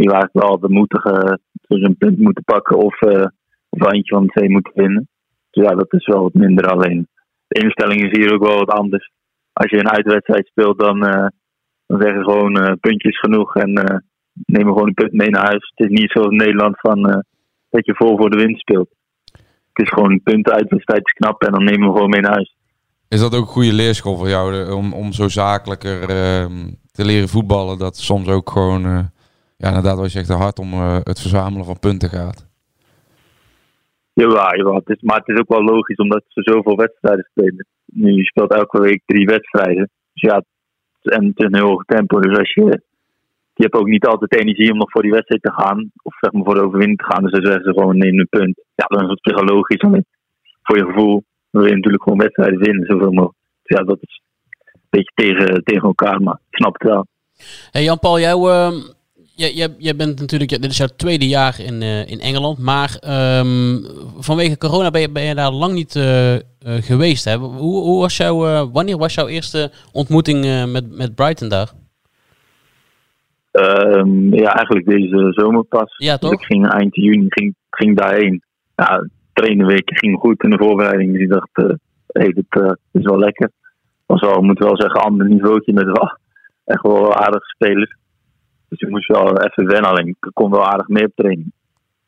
[0.00, 3.26] die waren wel de moedige, dus een punt moeten pakken of, uh,
[3.68, 5.08] of eentje van de twee moeten winnen.
[5.50, 7.08] Dus ja, dat is wel wat minder alleen.
[7.46, 9.10] De instelling is hier ook wel wat anders.
[9.52, 11.26] Als je een uitwedstrijd speelt, dan, uh,
[11.86, 13.72] dan zeggen ze gewoon puntjes genoeg en
[14.32, 15.72] nemen gewoon een punt mee naar huis.
[15.74, 17.24] Het is niet zoals in Nederland van
[17.70, 18.88] dat je vol voor de winst speelt.
[19.72, 22.56] Het is gewoon punten uitwedstrijd is knap en dan nemen we gewoon mee naar huis.
[23.08, 26.46] Is dat ook een goede leerschool voor jou om, om zo zakelijker uh,
[26.92, 27.78] te leren voetballen?
[27.78, 29.10] Dat soms ook gewoon,
[29.60, 32.48] ja, inderdaad, wat je zegt, hard om uh, het verzamelen van punten gaat.
[34.12, 34.74] Jawel, jawel.
[34.74, 37.66] Het is, maar het is ook wel logisch omdat ze zoveel wedstrijden spelen.
[37.84, 39.90] Nu, je speelt elke week drie wedstrijden.
[40.12, 40.42] Dus ja,
[41.02, 42.20] en het is een heel hoog tempo.
[42.20, 42.82] Dus als je
[43.54, 45.90] je hebt ook niet altijd energie om nog voor die wedstrijd te gaan.
[46.02, 47.22] Of zeg maar voor de overwinning te gaan.
[47.22, 48.62] Dus dan zeggen ze gewoon neem een punt.
[48.74, 49.80] Ja, dan is het psychologisch.
[49.80, 50.06] Alleen
[50.62, 52.86] voor je gevoel wil je natuurlijk gewoon wedstrijden winnen.
[52.86, 53.38] Zoveel mogelijk.
[53.62, 54.20] Dus ja, dat is
[54.64, 56.22] een beetje tegen, tegen elkaar.
[56.22, 57.06] Maar ik snap het wel.
[57.70, 58.72] Hey Jan-Paul, jou, uh,
[59.78, 62.58] jij, bent natuurlijk, dit is jouw tweede jaar in, uh, in Engeland.
[62.58, 62.90] Maar
[63.38, 63.84] um,
[64.18, 67.24] vanwege corona ben je, ben je daar lang niet uh, geweest.
[67.24, 67.36] Hè?
[67.36, 71.70] Hoe, hoe was jouw, wanneer was jouw eerste ontmoeting met, met Brighton daar?
[73.52, 75.94] Um, ja, eigenlijk deze zomer pas.
[75.96, 76.30] Ja, toch?
[76.30, 78.42] Dus ik ging eind juni ging, ging daarheen.
[78.76, 81.12] Ja, trainerweek ging goed in de voorbereiding.
[81.12, 83.50] Dus ik dacht, hey, dit is wel lekker.
[84.06, 86.18] Was wel, moet wel zeggen, ander niveautje met wel
[86.64, 87.96] echt wel aardige spelers.
[88.70, 91.52] Dus ik moest wel even wennen, alleen ik kon wel aardig mee op training.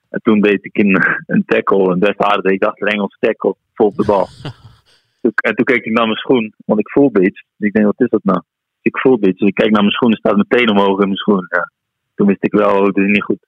[0.08, 1.02] En toen deed ik een,
[1.34, 2.52] een tackle, een best aardig.
[2.52, 4.28] Ik dacht een Engels tackle, vol op de bal.
[5.48, 7.44] en toen keek ik naar mijn schoen, want ik voelde iets.
[7.56, 8.42] Dus ik denk, wat is dat nou?
[8.82, 9.38] ik voelde iets.
[9.38, 11.46] Dus ik kijk naar mijn schoenen, staat meteen omhoog in mijn schoenen.
[11.48, 11.70] Ja.
[12.14, 13.46] Toen wist ik wel, het is niet goed.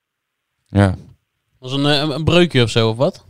[0.66, 0.94] Ja.
[1.58, 3.26] Was een, een, een breukje of zo, of wat?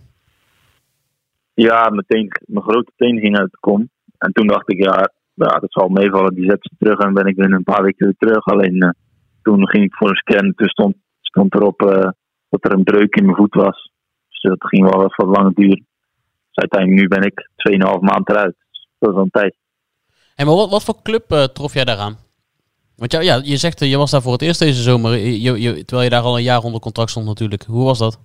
[1.54, 3.90] Ja, meteen, mijn grote teen ging uit de kom.
[4.18, 6.35] En toen dacht ik, ja, ja dat zal meevallen.
[6.35, 8.44] Die zet ze terug en ben ik binnen een paar weken weer terug.
[8.44, 8.90] Alleen uh,
[9.44, 10.52] toen ging ik voor een scan.
[10.54, 12.09] Toen stond, stond erop uh,
[12.48, 13.90] dat er een breuk in mijn voet was.
[14.28, 15.87] Dus dat ging wel wat langer duren.
[16.48, 17.48] Dus uiteindelijk nu ben ik
[17.96, 18.54] 2,5 maand eruit.
[18.70, 19.57] Dus dat is wel een tijd.
[20.37, 22.16] En maar wat, wat voor club uh, trof jij daaraan?
[22.96, 25.61] Want ja, ja, je zegt, uh, je was daar voor het eerst deze zomer, je,
[25.61, 27.62] je, terwijl je daar al een jaar onder contract stond natuurlijk.
[27.62, 28.20] Hoe was dat?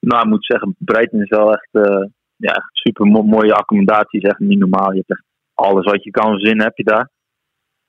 [0.00, 4.20] Nou, ik moet zeggen, Brighton is wel echt, uh, ja, echt super mo mooie accommodatie.
[4.20, 4.90] is echt niet normaal.
[4.90, 7.10] Je hebt echt alles wat je kan verzinnen, heb je daar.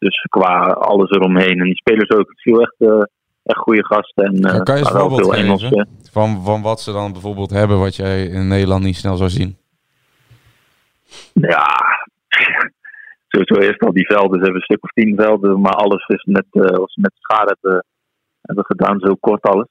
[0.02, 1.60] Dus qua alles eromheen.
[1.60, 2.30] En die spelers ook.
[2.30, 2.76] Het viel echt,
[3.44, 4.26] echt goede gasten.
[4.26, 7.96] En, ja, kan je eens voorbeeld veel van, van wat ze dan bijvoorbeeld hebben wat
[7.96, 9.58] jij in Nederland niet snel zou zien?
[11.34, 11.68] Ja,
[13.32, 14.40] sowieso eerst al die velden.
[14.40, 17.14] Ze hebben een stuk of tien velden, maar alles is met, uh, wat ze met
[17.20, 17.86] schaar hebben,
[18.42, 19.70] hebben gedaan, zo kort alles.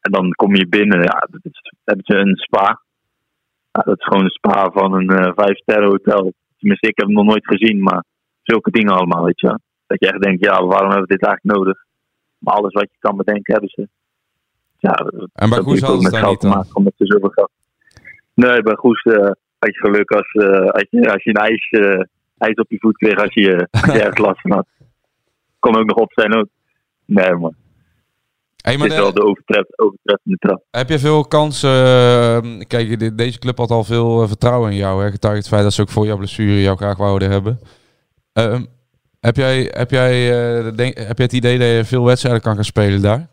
[0.00, 2.80] En dan kom je binnen, ja, dat is, hebben ze een spa.
[3.72, 6.32] Ja, dat is gewoon een spa van een uh, vijf sterren hotel.
[6.58, 8.04] Tenminste, ik heb hem nog nooit gezien, maar
[8.46, 9.58] zulke dingen allemaal, weet je.
[9.86, 11.84] Dat je echt denkt, ja, waarom hebben we dit eigenlijk nodig?
[12.38, 13.88] Maar alles wat je kan bedenken, hebben ze.
[14.78, 14.92] Ja,
[15.32, 16.64] en bij Goes hadden ze daar niet dan?
[16.72, 17.50] Omdat ze zoveel geld.
[18.34, 19.14] Nee, bij Goes uh,
[19.58, 22.02] had je geluk als, uh, als, je, als je een ijs, uh,
[22.38, 24.66] ijs op je voet kreeg als je, als je ergens last van had.
[25.58, 26.48] Kon ook nog op zijn ook.
[27.04, 27.54] Nee, man.
[28.56, 30.62] Hey, maar Het is wel de overtreffende trap.
[30.70, 31.70] Heb je veel kansen?
[31.70, 35.04] Uh, kijk, de, deze club had al veel vertrouwen in jou.
[35.04, 35.10] Hè?
[35.10, 37.58] Getuigd het feit dat ze ook voor jouw blessure jou graag wouden hebben.
[38.38, 38.60] Uh,
[39.20, 42.54] heb, jij, heb, jij, uh, denk, heb jij het idee dat je veel wedstrijden kan
[42.54, 43.26] gaan spelen daar?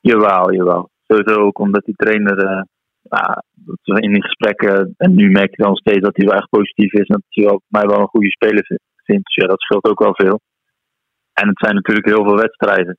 [0.00, 0.90] Jawel, jawel.
[1.06, 2.62] Sowieso ook omdat die trainer uh,
[3.02, 3.42] ja,
[3.82, 7.06] in die gesprekken, en nu merk je dan steeds dat hij wel echt positief is
[7.06, 8.64] en dat hij wel, mij wel een goede speler
[9.04, 9.24] vindt.
[9.24, 10.40] Dus ja, dat scheelt ook wel veel.
[11.32, 12.98] En het zijn natuurlijk heel veel wedstrijden.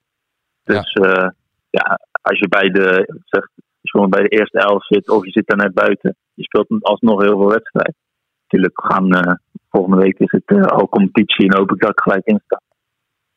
[0.63, 1.29] Dus ja, uh,
[1.69, 3.47] ja als je bij de, zeg,
[3.81, 7.21] je bij de eerste elf zit of je zit daar net buiten, je speelt alsnog
[7.21, 7.95] heel veel wedstrijden.
[8.41, 12.25] Natuurlijk, gaan, volgende week is het uh, al competitie en hoop ik dat ik gelijk
[12.25, 12.61] in sta.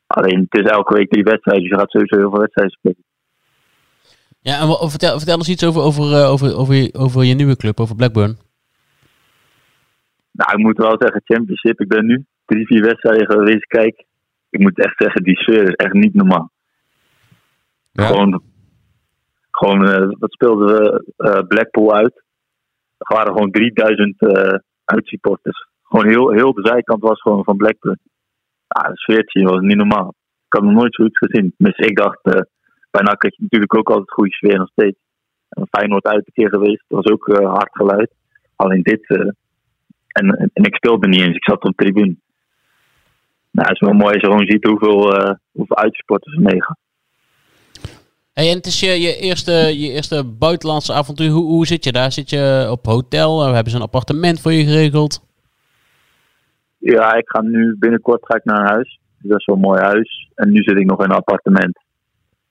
[0.07, 3.03] Alleen het is elke week drie wedstrijden, dus je gaat sowieso heel veel wedstrijden spelen.
[4.39, 7.55] Ja, en vertel, vertel eens iets over, over, uh, over, over, je, over je nieuwe
[7.55, 8.37] club, over Blackburn.
[10.31, 12.25] Nou, ik moet wel zeggen, Championship, ik ben nu.
[12.45, 14.05] drie, vier wedstrijden geweest kijk,
[14.49, 16.51] ik moet echt zeggen, die sfeer is echt niet normaal.
[17.91, 18.05] Ja.
[18.05, 18.41] Gewoon,
[19.51, 21.13] gewoon eh, wat speelden we?
[21.17, 22.23] eh, Blackpool uit.
[22.97, 25.67] Er waren gewoon 3000 eh uitsupporters.
[25.93, 27.99] Gewoon heel, heel de zijkant was gewoon van Blackburn.
[28.67, 30.13] Ja, de sfeertje was niet normaal.
[30.45, 31.53] Ik had nog nooit zoiets gezien.
[31.57, 32.41] Dus ik dacht, eh
[32.91, 34.97] bij NAC had je natuurlijk ook altijd goede sfeer nog steeds.
[35.49, 38.11] En Feyenoord uit een keer geweest, dat was ook eh, hard geluid.
[38.55, 39.29] Alleen dit, eh,
[40.07, 42.15] en, en, ik speelde niet eens, ik zat op de tribune.
[43.51, 46.77] Nou, het is wel mooi als je gewoon ziet hoeveel, eh hoeveel uitsupporters er meegaan.
[48.33, 51.29] Hey, en het is je, je, eerste, je eerste buitenlandse avontuur.
[51.29, 52.11] Hoe, hoe zit je daar?
[52.11, 53.41] Zit je op hotel?
[53.43, 55.31] Hebben ze een appartement voor je geregeld?
[56.85, 58.99] Ja, ik ga nu binnenkort ga ik naar een huis.
[59.19, 60.31] Dus dat is wel een mooi huis.
[60.35, 61.79] En nu zit ik nog in een appartement.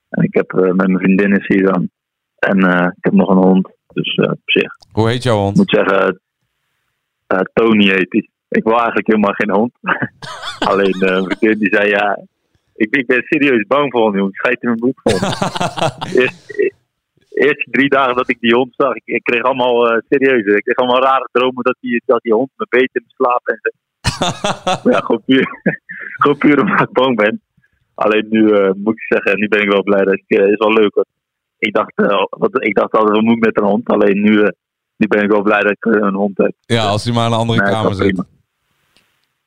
[0.09, 1.91] En ik heb eh, met mijn vriendin is hier dan.
[2.39, 3.69] En eh, ik heb nog een hond.
[3.93, 4.73] Dus eh, op zich.
[4.93, 5.57] Hoe heet jouw Ik hond?
[5.57, 6.21] moet zeggen,
[7.53, 8.29] Tony heet hij.
[8.49, 9.73] Ik wil eigenlijk helemaal geen hond.
[10.71, 12.19] Alleen mijn vriendin die zei ja.
[12.75, 14.33] Ik, ik ben serieus bang voor een hond.
[14.33, 15.19] Ik schijt in mijn broek vol.
[16.21, 16.71] Eerst,
[17.31, 20.45] eerste drie dagen dat ik die hond zag, ik, ik kreeg allemaal serieus.
[20.45, 23.61] Ik kreeg allemaal rare dromen dat die, dat die hond me beet in slaap en
[24.93, 25.49] ja, gewoon puur,
[26.23, 27.41] gewoon puur omdat ik bang ben.
[27.95, 30.59] Alleen nu eh, moet ik zeggen, nu ben ik wel blij dat ik, eh, is
[30.59, 30.95] wel leuk.
[30.95, 31.05] hoor.
[31.59, 33.89] Ik dacht, eh, wat, ik dacht altijd, wat moet ik met een hond?
[33.89, 34.51] Alleen nu,
[34.97, 36.53] nu ben ik wel blij dat ik een hond heb.
[36.61, 38.07] Ja, als hij maar in een andere Nee, kamer zit.
[38.07, 38.27] prima.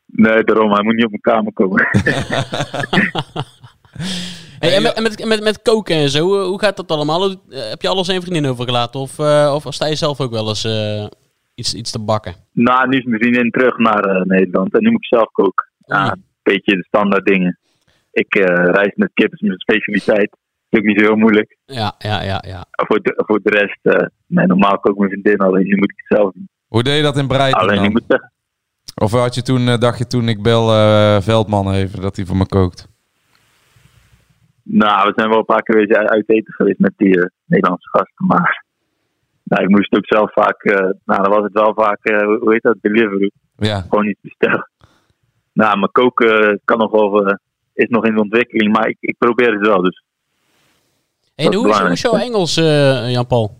[0.05, 1.87] Nee, daarom, hij moet niet op mijn kamer komen.
[4.59, 7.29] Hey, en met, met, met, met koken en zo, hoe gaat dat allemaal?
[7.49, 8.99] Heb je alles je vriendin overgelaten?
[8.99, 11.05] Of, eh, of sta je zelf ook wel eens eh,
[11.55, 12.33] iets, iets te bakken?
[12.51, 15.65] nou, nu is mijn vriendin terug naar eh, Nederland en nu moet ik zelf koken.
[15.85, 16.11] Ja, Oei.
[16.11, 17.57] een beetje de standaard dingen.
[18.11, 20.29] Ik eh, reis met kip, is mijn specialiteit.
[20.29, 20.39] Dat
[20.69, 21.57] is ook niet zo heel moeilijk.
[21.65, 22.65] Ja, ja, ja, ja.
[22.71, 25.91] Voor de, voor de rest, eh, nee, normaal kook ik mijn vriendin, alleen nu moet
[25.91, 26.49] ik het zelf doen.
[26.67, 27.91] Hoe deed je dat in Breiten Alleen ik dan?
[27.91, 28.31] moet zeggen,
[28.95, 32.37] Of had je toen, dacht je toen, ik bel eh, Veldman even, dat hij voor
[32.37, 32.87] me kookt?
[34.63, 38.64] nou, we zijn wel een paar keer uit eten geweest met die Nederlandse gasten, maar
[39.45, 42.51] nou, ik moest ook zelf vaak, eh, nou dan was het wel vaak, eh, hoe
[42.51, 43.31] heet dat, delivery.
[43.57, 43.81] Ja.
[43.81, 44.69] gewoon niet bestellen.
[45.53, 47.35] Nou, mijn koken kan nog wel, eh,
[47.73, 49.81] is nog in ontwikkeling, maar ik, ik probeer het wel.
[49.81, 50.03] Dus
[51.35, 52.17] en hoe, is, hoe is jouw.
[52.17, 53.57] Engels, eh, Jan-Paul?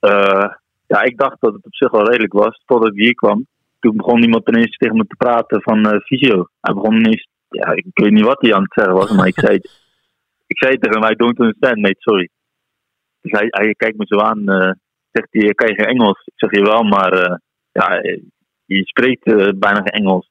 [0.00, 0.48] eh,
[0.86, 3.46] ja, ik dacht dat het op zich wel redelijk was, totdat ik hier kwam.
[3.80, 6.48] Toen begon iemand ineens tegen me te praten van eh fysio.
[6.60, 9.38] Hij begon ineens, ja, ik weet niet wat hij aan het zeggen was, maar ik
[9.38, 9.54] zei,
[10.52, 12.28] ik zei tegen hem, I don't understand, mate, sorry.
[13.24, 14.70] Dus hij, hij kijkt me zo aan, eh,
[15.12, 16.22] zegt hij, kan je geen Engels?
[16.24, 17.36] Ik zeg, je wel, maar eh,
[17.72, 18.00] ja,
[18.64, 20.30] je spreekt eh, bijna geen Engels.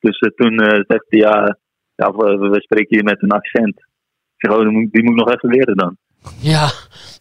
[0.00, 1.56] Dus toen eh, zegt hij, ja,
[1.94, 3.76] ja we, we spreken hier met een accent.
[4.36, 5.96] Ik zeg, oh, die moet, die moet ik nog even leren dan.
[6.40, 6.66] Ja.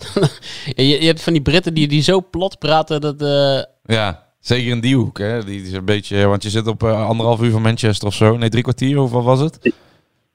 [0.75, 3.21] je, je hebt van die Britten die, die zo plat praten dat...
[3.21, 3.63] eh,
[3.95, 5.17] Ja, zeker in die hoek.
[5.17, 5.43] Hè?
[5.43, 8.37] Die is een beetje, want je zit op anderhalf uur van Manchester of zo.
[8.37, 9.73] Nee, drie kwartier, hoeveel was het?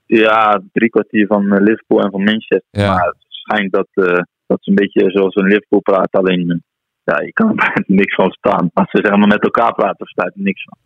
[0.07, 2.62] Ja, drie kwartier van Liverpool en van Manchester.
[2.70, 2.94] Ja.
[2.94, 6.12] Maar het schijnt dat, eh, dat ze een beetje zoals een Liverpool praat.
[6.12, 6.64] Alleen,
[7.04, 8.70] ja, je kan er niks van staan.
[8.72, 10.78] Als ze zeg maar met elkaar praten, verstaat je niks van.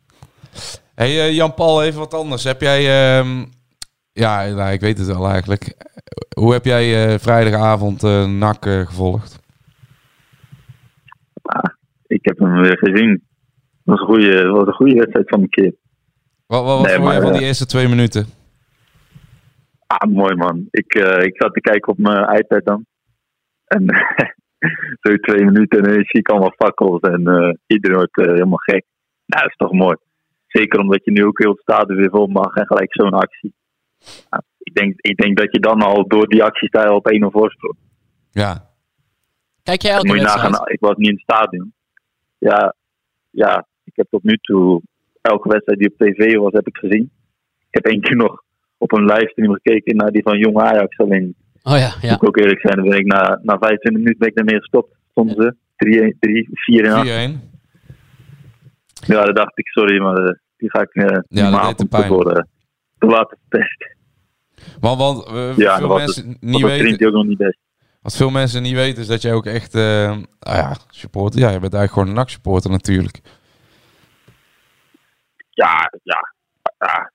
[0.95, 2.45] hey, eh, Jan-Paul, even wat anders.
[2.45, 3.45] Heb jij, ehm,
[4.13, 5.77] ja, nou, ik weet het wel eigenlijk.
[6.39, 9.47] Hoe heb jij eh, vrijdagavond eh NAC gevolgd?
[12.07, 13.11] Ik heb hem weer gezien.
[13.11, 13.21] Het
[13.85, 15.75] was een goede, was een goede wedstrijd van een keer.
[16.47, 18.27] Wat, wat, wat Nee, je maar, van die eerste twee minuten?
[19.87, 20.67] Ah, mooi man.
[20.71, 22.87] Ik, ik zat te kijken op mijn iPad dan.
[23.69, 23.85] En
[25.03, 28.59] zo twee minuten en ineens zie ik allemaal fakkels en eh, iedereen wordt eh, helemaal
[28.59, 28.85] gek.
[29.27, 29.97] Nou, dat is toch mooi.
[30.47, 33.55] Zeker omdat je nu ook heel het stadion weer vol mag en gelijk zo'n actie.
[34.31, 37.77] Nou, ik, denk, ik denk dat je dan al door die actiestijl op 1-0 voorsprong.
[38.31, 38.69] Ja.
[39.63, 40.51] Kijk jij elke moet je wedstrijd?
[40.51, 40.69] nagaan.
[40.69, 41.73] Ik was niet in het stadion.
[42.39, 42.75] Ja,
[43.31, 44.83] ja, ik heb tot nu toe
[45.21, 47.11] elke wedstrijd die op tv was, heb ik gezien.
[47.59, 48.43] Ik heb één keer nog
[48.79, 50.99] op een livestream gekeken naar die van Jong Ajax.
[50.99, 51.35] Alleen,
[51.69, 52.15] Oh ja, moet ja.
[52.15, 54.97] ik ook eerlijk zijn, dan ben ik na, na 25 minuten ben ik daarmee gestopt.
[55.11, 57.07] Stonden ze 3, 3 4 en 8.
[57.07, 57.11] 4-1.
[59.07, 61.79] Ja, dan dacht ik, sorry, maar eh, die ga ik uh, dat ja, deed avond
[61.79, 62.07] te pijn.
[62.07, 62.43] voor eh,
[62.99, 63.97] te laten testen.
[64.81, 66.41] Want, want eh, Ja, veel dat mensen het.
[66.41, 67.07] niet dat weten...
[67.07, 67.59] ook nog niet best.
[68.03, 69.83] Wat veel mensen niet weten is dat jij ook echt, eh
[70.41, 71.41] nou ja, supporter.
[71.41, 73.21] Ja, je bent eigenlijk gewoon een NAC-supporter natuurlijk.
[75.51, 76.33] Ja, ja,
[76.79, 77.13] ja.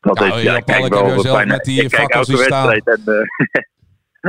[0.00, 1.88] Dat Nou, heeft, ja, Paul, kijk ik heb zelf bijna- met die
[2.24, 2.70] zien staan.
[2.72, 3.62] en eh,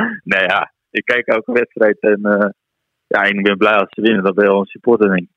[0.34, 2.50] nee ja, ik kijk elke wedstrijd en eh,
[3.08, 4.24] ja, en ik ben blij als ze winnen.
[4.24, 5.36] Dat ben je wel een supporter denk ik.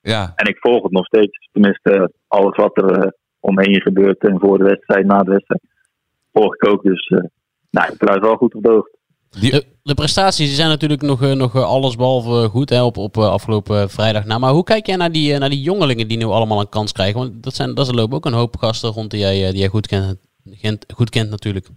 [0.00, 1.48] Ja, En ik volg het nog steeds.
[1.52, 5.60] Tenminste, alles wat er eh, omheen gebeurt en voor de wedstrijd, na de wedstrijd,
[6.32, 6.82] volg ik ook.
[6.82, 7.18] Dus eh,
[7.70, 8.98] nou, ik blijf wel goed op de hoogte.
[9.40, 13.16] Die- De, de prestaties die zijn natuurlijk nog, nog eh, allesbehalve goed hè, op, op
[13.18, 14.24] afgelopen vrijdag.
[14.24, 14.38] na.
[14.38, 17.20] maar hoe kijk jij naar die, naar die jongelingen die nu allemaal een kans krijgen?
[17.20, 19.86] Want dat, zijn, dat lopen ook een hoop gasten rond die jij, die jij goed,
[19.86, 21.68] kent, goed kent natuurlijk.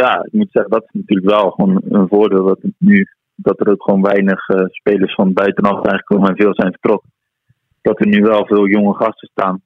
[0.00, 3.70] Ja, ik moet zeggen, dat is natuurlijk wel gewoon een voordeel dat nu dat er
[3.70, 7.12] ook gewoon weinig eh, spelers van buitenaf zijn gekomen en veel zijn vertrokken.
[7.82, 9.62] Dat er nu wel veel jonge gasten staan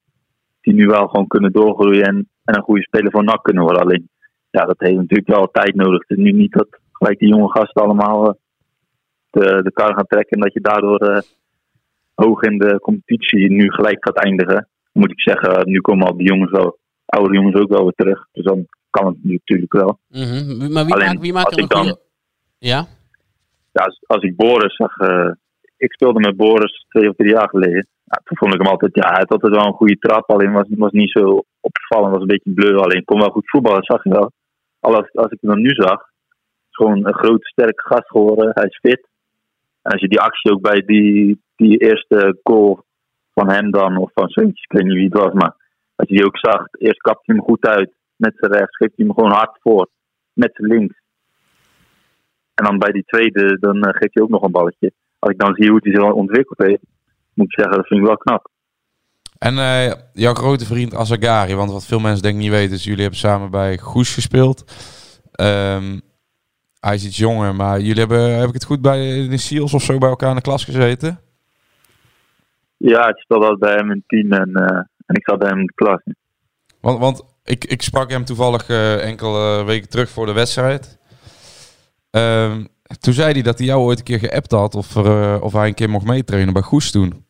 [0.60, 3.82] die nu wel gewoon kunnen doorgroeien en, en een goede speler voor NAC kunnen worden.
[3.82, 4.08] Alleen,
[4.50, 6.00] ja, dat heeft natuurlijk wel tijd nodig.
[6.06, 8.34] Het is nu niet dat gelijk die jonge gasten allemaal eh,
[9.30, 11.22] de, de kar gaan trekken en dat je daardoor eh,
[12.14, 14.68] hoog in de competitie nu gelijk gaat eindigen.
[14.92, 18.26] Moet ik zeggen, nu komen al die jongens wel, oude jongens ook wel weer terug.
[18.32, 19.98] Dus dan kan het natuurlijk wel.
[20.08, 20.72] Mhm.
[20.72, 21.98] Maar wie, Alleen, maakt, wie maakt een dan-.
[22.58, 22.86] Ja?
[23.72, 25.30] ja, als, als ik Boris zag, eh,
[25.76, 27.86] ik speelde met Boris twee of drie jaar geleden.
[28.04, 30.52] Ja, toen vond ik hem altijd, ja, hij had altijd wel een goede trap, alleen
[30.52, 33.86] was, was niet zo opvallend, was een beetje bleu, alleen kon wel goed voetballen, dat
[33.86, 34.32] zag je wel.
[34.80, 36.00] Al als, ik hem dan nu zag,
[36.68, 39.08] is gewoon een grote, sterke gast geworden, hij is fit.
[39.82, 42.84] En als je die actie ook bij die, die eerste goal
[43.32, 45.54] van hem dan, of van Zeuntjes, ik weet niet wie het was, maar
[45.94, 48.92] als je die ook zag, eerst kapte hij hem goed uit, met zijn rechts, geeft
[48.96, 49.88] hij hem gewoon hard voor,
[50.32, 50.94] met zijn links.
[52.54, 54.92] En dan bij die tweede, dan eh, geeft hij ook nog een balletje.
[55.18, 56.82] Als ik dan zie hoe hij zich ontwikkeld heeft,
[57.34, 58.50] moet ik zeggen, dat vind ik wel knap.
[59.38, 62.84] En eh, jouw grote vriend Azagari, want wat veel mensen denk ik niet weten, is
[62.84, 64.64] jullie hebben samen bij Goes gespeeld.
[65.32, 65.98] Ehm,
[66.80, 69.82] hij is iets jonger, maar jullie hebben, heb ik het goed, bij de Seals of
[69.82, 71.20] zo bij elkaar in de klas gezeten?
[72.76, 75.58] Ja, ik speelde altijd bij hem in team en, eh, en ik zat bij hem
[75.58, 76.02] in de klas.
[76.80, 80.98] Want, want ik, ik sprak hem toevallig eh, enkele weken terug voor de wedstrijd.
[82.10, 82.64] Ehm,
[83.00, 85.52] toen zei hij dat hij jou ooit een keer geappt had of, er, eh, of
[85.52, 87.24] hij een keer mocht meetrainen bij Goes toen.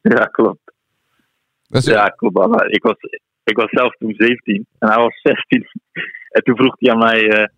[0.00, 0.72] Ja, klopt.
[1.68, 2.64] Dat is, Ja, klopt.
[2.74, 2.96] Ik was,
[3.44, 5.66] ik was zelf toen 17 en hij was 16.
[6.36, 7.48] En toen vroeg hij aan mij, eh,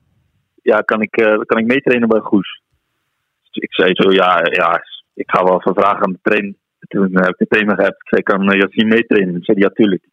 [0.63, 1.11] ja, kan ik,
[1.47, 2.63] kan ik meetrainen bij Goes?
[3.43, 4.83] Dus ik zei zo, ja, ja,
[5.15, 6.55] ik ga wel even vragen aan de trainer.
[6.89, 7.93] Toen heb ik de trainer gehad.
[7.93, 9.37] Ik zei, kan Yassine meetrainen?
[9.37, 10.05] Ik zei, ja, tuurlijk.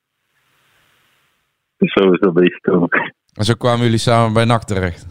[1.78, 2.90] Dus zo is dat een beetje gekomen.
[3.34, 5.06] en zo kwamen jullie samen bij NAC terecht.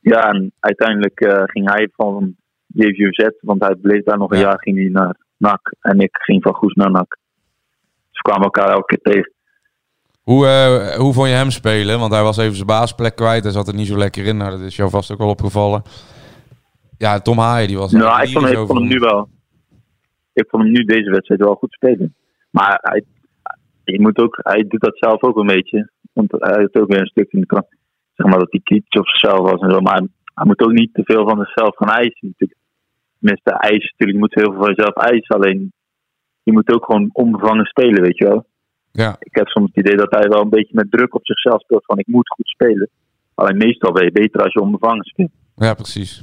[0.00, 2.36] Ja, en uiteindelijk eh, ging hij van
[2.66, 4.44] JVZ, want hij bleef daar nog een Ja.
[4.44, 5.74] jaar, ging hij naar NAC.
[5.80, 7.16] En ik ging van Goes naar NAC.
[8.10, 9.32] Dus we kwamen elkaar elke keer tegen.
[10.22, 11.98] Hoe, eh, hoe vond je hem spelen?
[11.98, 13.42] Want hij was even zijn baasplek kwijt.
[13.42, 14.36] Hij zat er niet zo lekker in.
[14.36, 15.82] Nou, dat is jou vast ook wel opgevallen.
[16.98, 17.92] Ja, Tom Haaien, die was...
[17.92, 19.28] Nou, ik vond, ik vond hem nu wel.
[20.32, 22.14] Ik vond hem nu deze wedstrijd wel goed spelen.
[22.50, 23.04] Maar hij,
[23.92, 25.90] je moet ook, hij doet dat zelf ook een beetje.
[26.12, 27.66] Want hij heeft ook weer een stuk in de krant.
[28.14, 29.80] Zeg maar dat hij kritisch op zichzelf was en zo.
[29.80, 32.28] Maar hij, hij moet ook niet te veel van zichzelf gaan eisen.
[32.28, 32.60] Natuurlijk.
[33.18, 34.18] Tenminste, eisen natuurlijk.
[34.18, 35.36] Je moet heel veel van jezelf eisen.
[35.36, 35.72] Alleen,
[36.42, 38.46] je moet ook gewoon onbevangen spelen, weet je wel.
[38.92, 41.60] Ja, Ik heb soms het idee dat hij wel een beetje met druk op zichzelf
[41.62, 41.84] speelt.
[41.84, 42.88] Van ik moet goed spelen.
[43.34, 45.30] Alleen meestal ben je beter als je onbevangen speelt.
[45.56, 46.22] ja, precies.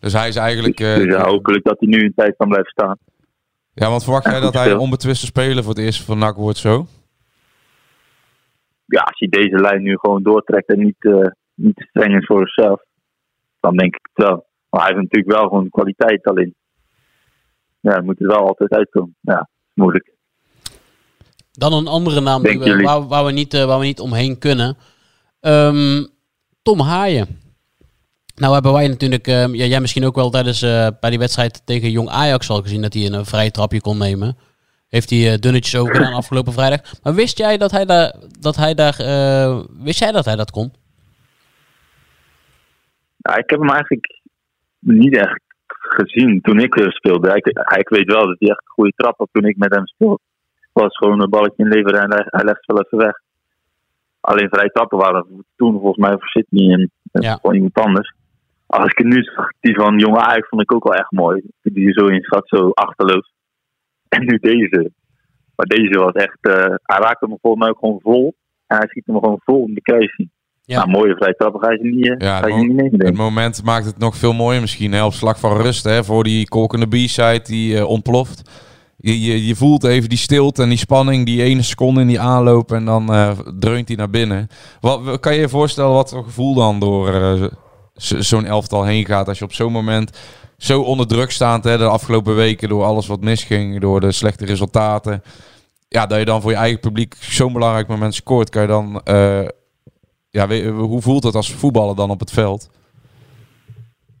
[0.00, 0.80] Dus hij is eigenlijk...
[0.80, 2.96] eh, dus ja, hopelijk dat hij nu een tijd kan blijven staan.
[3.74, 4.78] Ja, want verwacht jij dat hij speel.
[4.78, 6.86] onbetwiste speler voor het eerst van NAC wordt zo?
[8.86, 12.26] ja, als hij deze lijn nu gewoon doortrekt en niet, eh, niet te streng is
[12.26, 12.82] voor zichzelf,
[13.60, 14.46] dan denk ik het wel.
[14.70, 16.54] Maar hij heeft natuurlijk wel gewoon kwaliteit alleen.
[17.80, 19.16] Ja, hij moet er wel altijd uitkomen.
[19.20, 20.12] Ja, moeilijk.
[21.52, 24.76] Dan een andere naam die we, waar, we niet, eh, waar we niet omheen kunnen.
[25.40, 26.04] Ehm,
[26.62, 27.42] Tom Haaien.
[28.34, 31.66] Nou hebben wij natuurlijk, ehm, ja, jij misschien ook wel tijdens eh, bij die wedstrijd
[31.66, 34.36] tegen Jong Ajax al gezien dat hij een, eh, vrije trapje kon nemen.
[34.88, 36.80] Heeft hij eh, dunnetjes over gedaan afgelopen vrijdag.
[37.02, 38.96] Maar wist jij dat hij daar, dat hij daar,
[39.82, 40.72] wist jij dat hij dat kon?
[43.16, 44.20] Ja, ik heb hem eigenlijk
[44.78, 47.34] niet echt gezien toen ik speelde.
[47.36, 49.74] Ik, hij- ik weet wel dat hij echt een goede trap had toen ik met
[49.74, 50.18] hem speelde.
[50.60, 53.20] Het was gewoon een balletje inleveren en hij, hij legt wel even weg.
[54.20, 57.38] Alleen vrije trappen waren toen volgens mij voor Sydney en en Ja.
[57.42, 58.14] voor iemand anders.
[58.80, 61.42] Als ik het nu zag, die van jonge Ajax vond ik ook wel echt mooi.
[61.62, 63.32] Die zo in zat, zo achterloos.
[64.08, 64.92] En nu deze.
[65.56, 68.34] Maar deze was echt, eh, hij raakte hem volgens mij ook gewoon vol.
[68.66, 70.30] En hij schiet hem gewoon vol in de kruising.
[70.62, 70.76] Ja.
[70.76, 73.64] Nou, mooie vrije trappen ga je niet, eh, Ja, ga je niet nemen, Het moment
[73.64, 74.92] maakt het nog veel mooier misschien.
[74.92, 75.04] Hè?
[75.04, 76.04] Op slag van rust, hè?
[76.04, 78.50] voor die kolkende B-side die eh, ontploft.
[78.96, 82.20] Je, je, je voelt even die stilte en die spanning, die ene seconde in die
[82.20, 83.06] aanloop en dan
[83.58, 84.48] dreunt hij naar binnen.
[84.80, 87.12] Wat, kan je je voorstellen wat voor gevoel dan door
[87.94, 90.10] zo'n elftal heen gaat als je op zo'n moment
[90.56, 94.46] zo onder druk staat hè, de afgelopen weken door alles wat misging, door de slechte
[94.46, 95.22] resultaten.
[95.88, 99.00] Ja, dat je dan voor je eigen publiek zo'n belangrijk moment scoort, kan je dan...
[99.04, 99.46] eh,
[100.30, 102.70] ja, hoe voelt het als voetballer dan op het veld?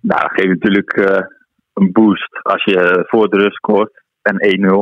[0.00, 1.26] Nou, dat geeft natuurlijk eh,
[1.72, 4.02] een boost als je voor de rust scoort.
[4.22, 4.36] En
[4.70, 4.74] 1-0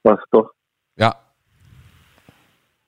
[0.00, 0.52] was het toch?
[0.94, 1.14] Ja,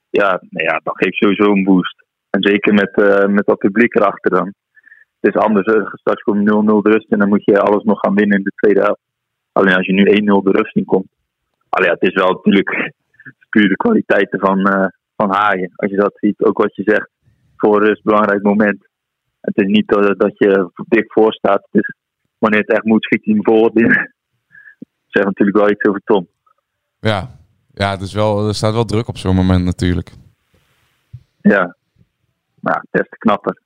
[0.09, 2.03] Ja, nou ja, dat geeft sowieso een boost.
[2.29, 4.53] En zeker met, eh, met dat publiek erachter dan.
[5.19, 5.67] Het is anders.
[5.99, 8.51] Straks komt 0-0 de rust en dan moet je alles nog gaan winnen in de
[8.55, 9.01] tweede helft.
[9.51, 11.07] Alleen als je nu 1-0 de rust in komt.
[11.69, 12.69] Alleen ja, het is wel natuurlijk
[13.49, 15.71] puur de kwaliteiten van, eh, van Haaien.
[15.75, 17.09] Als je dat ziet, ook wat je zegt,
[17.57, 18.87] voor rust, belangrijk moment.
[19.41, 21.67] Het is niet dat, dat je dik voor staat.
[21.71, 21.95] Het is
[22.37, 23.71] wanneer het echt moet, schiet hij hem voor.
[25.07, 26.27] zegt natuurlijk wel iets over Tom.
[26.99, 27.29] Ja,
[27.73, 30.11] ja het is wel, er staat wel druk op zo'n moment natuurlijk.
[31.41, 31.75] Ja,
[32.59, 33.61] maar ja, des te knapper.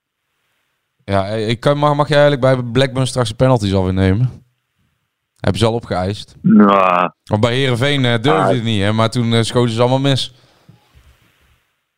[1.06, 4.30] Ja, ik kan, mag, mag jij eigenlijk bij Blackburn straks de penalties alweer nemen?
[5.39, 6.36] Hebben ze al opgeëist?
[6.42, 8.48] Nou, Want bij Herenveen durfde Ah.
[8.50, 8.92] het niet, hè?
[8.94, 10.34] maar toen eh, schoten ze allemaal mis.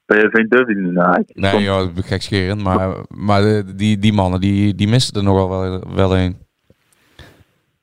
[0.06, 1.28] bij geen durf je niet.
[1.28, 5.24] Ik Nee, stond- joh, gekscherend, maar, maar de- die, die mannen die, die misten er
[5.24, 6.38] nog wel, wel, een.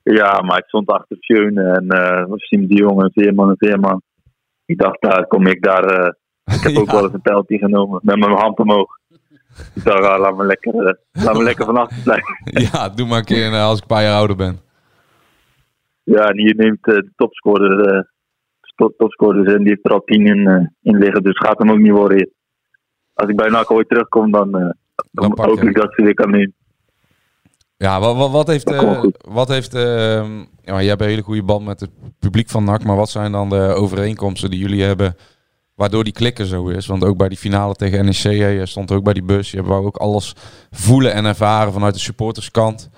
[0.03, 3.55] Ja, maar ik stond achter Fjeun en eh was Siem de Jong en Veerman en
[3.59, 4.03] Veerman.
[4.65, 5.85] Ik dacht, daar kom ik daar.
[5.85, 6.13] eh,
[6.55, 8.99] ik heb ook wel eens een penalty genomen met mijn hand omhoog.
[9.75, 12.37] Ik dacht, ah, laat me lekker, eh, laat me lekker van achter blijven.
[12.73, 14.61] Ja, doe maar een keer eh, als ik een paar jaar ouder ben.
[16.03, 18.03] Ja, en hier neemt eh, de topscorer, eh
[18.75, 21.79] top, topscorer en die heeft er al tien in, in liggen, dus gaat hem ook
[21.79, 22.31] niet worden.
[23.15, 24.51] Als ik bij NAC ooit terugkom, dan,
[25.11, 26.55] dan, pak hoop ik dat ze weer kan nemen.
[27.83, 29.25] Ja, wat, wat, wat heeft, goed.
[29.29, 30.25] wat heeft eh,
[30.63, 33.33] ja, jij hebt een hele goede band met het publiek van NAC, maar wat zijn
[33.33, 35.17] dan de overeenkomsten die jullie hebben
[35.83, 36.87] waardoor die klikken zo is?
[36.87, 38.15] Want ook bij die finale tegen NEC,
[38.59, 40.35] je stond ook bij die bus, je wou ook alles
[40.71, 42.91] voelen en ervaren vanuit de supporterskant.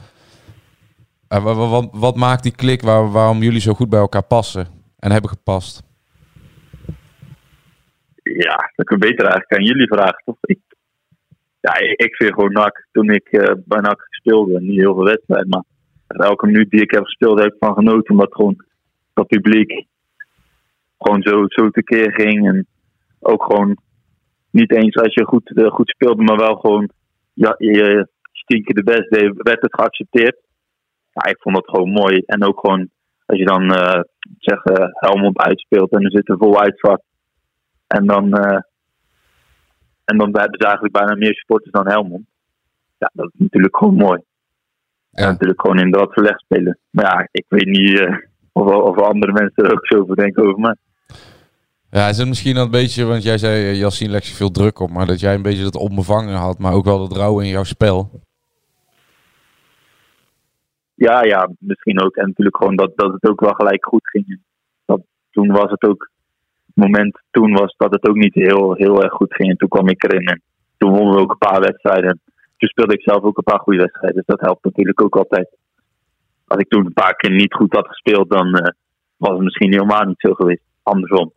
[1.28, 4.66] Wa- wa- wat, wat maakt die klik waar, waarom jullie zo goed bij elkaar passen
[4.98, 5.82] en hebben gepast?
[8.22, 10.36] Ja, dat je beter eigenlijk aan jullie vragen, toch?
[10.40, 10.58] Ik,
[11.60, 15.48] ja, ik, vind gewoon NAC, toen ik eh, bij NAC speelde, niet heel veel wedstrijd,
[15.48, 15.64] maar
[16.06, 18.64] elke minuut die ik heb gespeeld, heb ik van genoten, omdat gewoon
[19.14, 19.86] dat publiek
[20.98, 22.48] gewoon zo, zo tekeer ging.
[22.48, 22.66] En
[23.24, 23.76] ook gewoon
[24.50, 26.90] niet eens als je goed, eh, goed speelde, maar wel gewoon
[27.32, 28.08] ja, je
[28.64, 30.36] de best deed, werd het geaccepteerd.
[31.10, 32.22] Ja, ik vond dat gewoon mooi.
[32.26, 32.88] En ook gewoon
[33.26, 34.00] als je dan eh
[34.38, 37.02] zeg eh, Helmond uitspeelt en er zit een vol uitvak.
[37.86, 38.32] En dan,
[40.04, 42.26] en dan hebben ze eigenlijk bijna meer supporters dan Helmond.
[42.98, 44.20] Ja, dat is natuurlijk gewoon mooi.
[45.10, 45.26] Ja.
[45.26, 46.78] natuurlijk gewoon in dat verleg spelen.
[46.90, 50.60] Maar ja, ik weet niet of, of andere mensen er ook zo over denken over
[50.60, 50.76] mij.
[51.96, 54.90] Ja, is het misschien een beetje, want jij zei, eh, Yassine legt veel druk op,
[54.90, 57.64] maar dat jij een beetje dat onbevangen had, maar ook wel dat rauw in jouw
[57.64, 58.10] spel.
[60.94, 62.16] Ja, ja, misschien ook.
[62.16, 64.40] En natuurlijk gewoon dat, dat het ook wel gelijk goed ging.
[64.84, 66.10] Dat, toen was het ook,
[66.66, 69.50] het moment toen was dat het ook niet heel, heel erg goed ging.
[69.50, 70.42] En toen kwam ik erin en
[70.76, 72.20] toen wonnen we ook een paar wedstrijden.
[72.56, 74.16] Toen speelde ik zelf ook een paar goede wedstrijden.
[74.16, 75.56] Dus dat helpt natuurlijk ook altijd.
[76.46, 78.72] Als ik toen een paar keer niet goed had gespeeld, dan eh,
[79.16, 80.62] was het misschien helemaal niet zo geweest.
[80.82, 81.32] Andersom.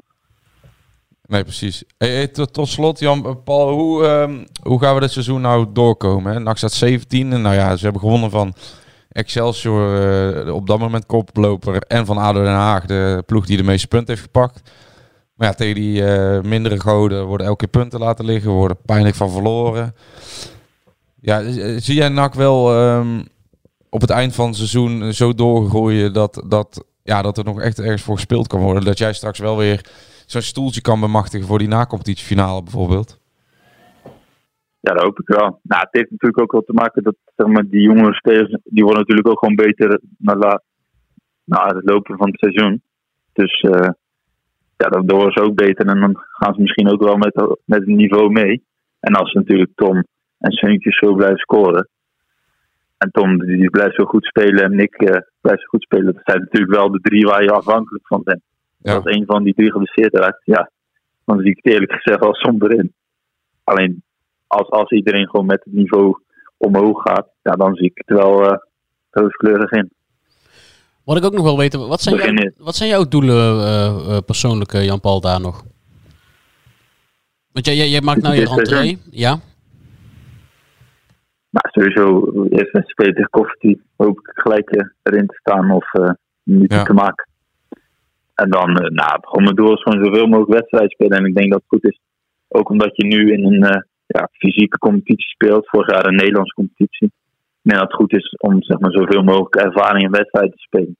[1.28, 1.84] Nee, precies.
[1.98, 5.66] Hey, tot, tot slot, Jan, eh, Paul, hoe, ehm, hoe gaan we dit seizoen nou
[5.74, 6.34] doorkomen?
[6.34, 6.40] Hè?
[6.40, 8.54] NAC staat 17 en nou ja, ze hebben gewonnen van
[9.10, 10.02] Excelsior,
[10.46, 13.88] eh, op dat moment koploper, en van ADO Den Haag, de ploeg die de meeste
[13.88, 14.72] punten heeft gepakt.
[15.34, 19.16] Maar ja, tegen die eh, mindere goden worden elke keer punten laten liggen, worden pijnlijk
[19.16, 19.96] van verloren.
[21.22, 23.24] Ja, zie jij NAC wel ehm,
[23.90, 27.80] op het eind van het seizoen zo doorgooien dat, dat, ja, dat er nog echt
[27.80, 28.84] ergens voor gespeeld kan worden?
[28.84, 29.82] Dat jij straks wel weer
[30.32, 33.20] zo'n stoeltje kan bemachtigen voor die nacompetitiefinale bijvoorbeeld?
[34.80, 35.60] Ja, dat hoop ik wel.
[35.63, 39.00] Nou, het heeft natuurlijk ook wel te maken dat zeg maar, die spelers, die worden
[39.00, 40.62] natuurlijk ook gewoon beter na,
[41.44, 42.82] na het lopen van het seizoen.
[43.34, 43.90] Dus eh,
[44.78, 47.36] ja, dan worden ze ook beter en dan gaan ze misschien ook wel met,
[47.66, 48.63] met het niveau mee.
[49.00, 50.04] En als ze natuurlijk Tom
[50.38, 51.90] en Suntjes zo blijven scoren.
[52.98, 56.13] En Tom die blijft zo goed spelen en Nick eh, blijft zo goed spelen.
[56.13, 58.42] Dat zijn natuurlijk wel de drie waar je afhankelijk van bent.
[58.88, 58.95] Ja.
[58.95, 60.71] Als een van die drie geblesseerd raakt, ja,
[61.26, 62.93] dan zie ik het eerlijk gezegd wel somber in.
[63.63, 64.04] Alleen
[64.47, 66.17] als, als iedereen gewoon met het niveau
[66.58, 68.58] omhoog gaat, ja, dan zie ik het wel eh
[69.10, 69.91] rooskleurig in.
[71.04, 74.71] Wat ik ook nog wil weten, wat zijn, wat zijn jouw doelen eh, eh, persoonlijk,
[74.71, 75.63] Jan-Paul, daar nog?
[77.52, 79.39] Want jij, jij, jij maakt nou je rentree, ja?
[81.50, 84.69] Nou, sowieso, eerst een spelen tegen Koffitie, hoop ik gelijk
[85.04, 86.10] erin te staan of eh
[86.43, 86.84] Ja.
[86.84, 87.28] te maken.
[88.41, 91.17] En dan, eh, nou, mijn doel is gewoon zoveel mogelijk wedstrijden spelen.
[91.17, 92.00] En ik denk dat het goed is,
[92.47, 96.54] ook omdat je nu in een eh, ja, fysieke competitie speelt, vorig jaar een Nederlandse
[96.54, 97.12] competitie.
[97.62, 100.98] Denk dat het goed is om zeg maar, zoveel mogelijk ervaring in wedstrijden te spelen.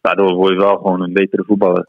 [0.00, 1.88] Daardoor word je wel gewoon een betere voetballer.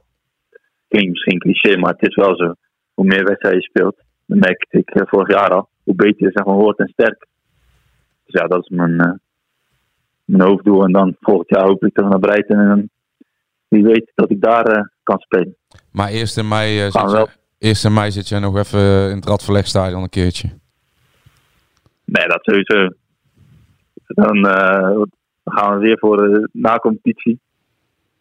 [0.88, 2.54] Klinkt misschien cliché, maar het is wel zo.
[2.94, 3.96] Hoe meer wedstrijden je speelt,
[4.26, 7.28] dat merkte ik eh, vorig jaar al, hoe beter je zeg maar, wordt en sterker.
[8.26, 9.22] Dus ja, dat is mijn,
[10.26, 10.84] hoofddoel.
[10.84, 12.60] En dan volgend jaar hoop ik terug naar Breiten.
[12.60, 12.90] En
[13.72, 15.56] wie weet dat ik daar eh, kan spelen.
[15.92, 17.28] Maar eerst in mei, eh, zit wel.
[17.58, 20.48] je, mei zit jij nog even in het Radverlegstadion een keertje.
[22.06, 22.88] Nee, dat sowieso.
[24.06, 25.02] Dan eh,
[25.46, 27.40] gaan we weer voor de na-competitie.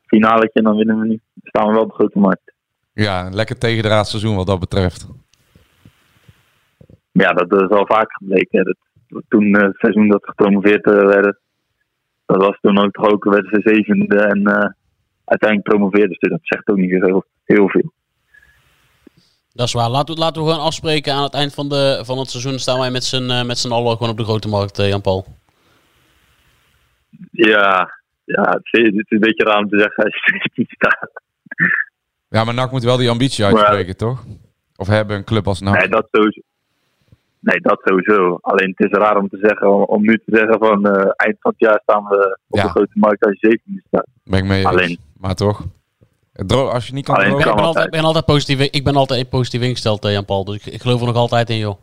[0.07, 1.21] Finaletje en dan winnen we nu.
[1.35, 2.53] Dan staan we wel op de grote markt.
[2.93, 5.09] Ja, een lekker tegendraad seizoen wat dat betreft.
[7.13, 8.65] Ja, dat, is al vaak gebleken.
[8.65, 8.77] Dat,
[9.29, 11.39] toen eh, het seizoen dat we gepromoveerd eh, werden,
[12.27, 14.71] dat was toen ook toch ook werden ze zevende en eh,
[15.31, 16.29] uiteindelijk promoveerden ze.
[16.29, 17.93] Dat zegt ook niet heel, heel veel.
[19.53, 19.89] Dat is waar.
[19.91, 22.59] Laten we, laten we gewoon afspreken aan het eind van, de, van het seizoen.
[22.59, 25.27] Staan wij met z'n eh, met z'n allen gewoon op de grote markt, eh, Jan-Paul.
[27.31, 27.91] Ja,
[28.25, 30.71] ja het, is, het is een beetje raar om te zeggen als je er niet
[30.71, 31.11] staat.
[32.29, 34.25] Ja, maar NAC moet wel die ambitie uitspreken, toch?
[34.77, 35.79] Of hebben een club als NAC?
[35.79, 36.41] Nee, dat sowieso.
[37.41, 38.39] Nee, dat sowieso.
[38.41, 41.37] Alleen het is raar om te zeggen, om, om nu te zeggen van eh, eind
[41.41, 42.63] van het jaar staan we op Ja.
[42.63, 44.07] de grote markt als je zevende staat.
[44.25, 44.67] Ben ik mee.
[44.67, 44.99] Alleen.
[45.21, 45.65] Maar toch?
[46.49, 47.85] Als je niet kan Ik ben, kan ik ben altijd.
[47.85, 50.45] ik ben altijd positief, ik ben altijd positief ingesteld, eh, Jan-Paul.
[50.45, 51.77] Dus ik, ik geloof er nog altijd in, joh.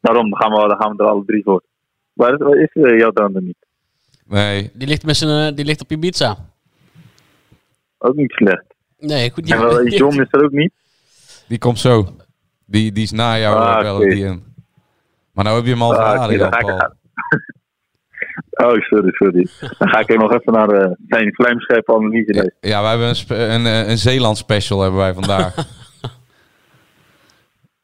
[0.00, 1.62] Daarom gaan we, dan gaan we er alle drie voor.
[2.12, 3.56] Waar is, waar is uh, jouw dan er niet?
[4.26, 6.36] Nee, Die ligt, met zijn, eh, die ligt op Ibiza.
[7.98, 8.64] Ook niet slecht.
[8.98, 9.44] Nee, goed.
[9.44, 10.72] Die, En wel, John is er ook niet.
[11.48, 12.08] die komt zo.
[12.66, 14.44] Die, die is na jou Ah, wel die in.
[15.32, 16.92] Maar nou heb je hem al Ah, dan Jan-Paul.
[18.50, 19.48] Oh, sorry, sorry.
[19.78, 22.54] Dan ga ik er nog even naar de zijn vlijmscherpe analyse Ja, lezen.
[22.60, 25.54] ja, wij hebben een, een, eh, een Zeeland special hebben wij vandaag.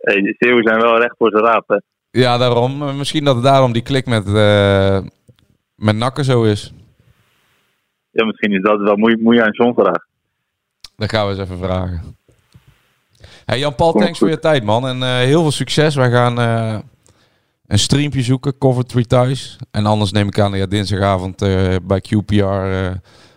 [0.00, 1.76] Hey, de Zeeuwen zijn wel recht voor zijn raap, hè.
[2.10, 2.82] ja, daarom.
[2.82, 4.98] Eh, Misschien dat het daarom die klik met, eh
[5.76, 6.72] met nakken zo is.
[8.10, 10.06] Ja, misschien is dat wel moe- moeie aan John vragen.
[10.96, 12.16] Dat gaan we eens even vragen.
[13.44, 14.86] Hey Jan-Paul, thanks voor je tijd, man.
[14.86, 15.94] En eh, heel veel succes.
[15.94, 16.78] Wij gaan eh,
[17.70, 19.58] een streampje zoeken, Coventry thuis.
[19.70, 22.90] En anders neem ik aan dat je dinsdagavond eh, bij QPR eh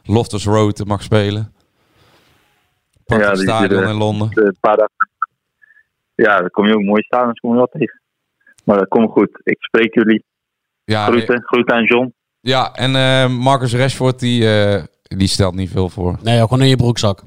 [0.04, 1.54] Loftus Road mag spelen.
[3.06, 4.30] Prachtig Ja, die stadion in Londen.
[4.34, 5.10] Een paar dagen.
[6.16, 8.02] Ja, dan kom je ook mooi staan, dan kom je wel tegen.
[8.66, 9.40] Maar dat komt goed.
[9.44, 10.24] Ik spreek jullie.
[10.84, 11.44] Ja, Groeten.
[11.44, 12.14] Groeten aan John.
[12.40, 16.18] ja en eh, Marcus Rashford, die, eh, die stelt niet veel voor.
[16.24, 17.24] Nee, joh, gewoon in je broekzak.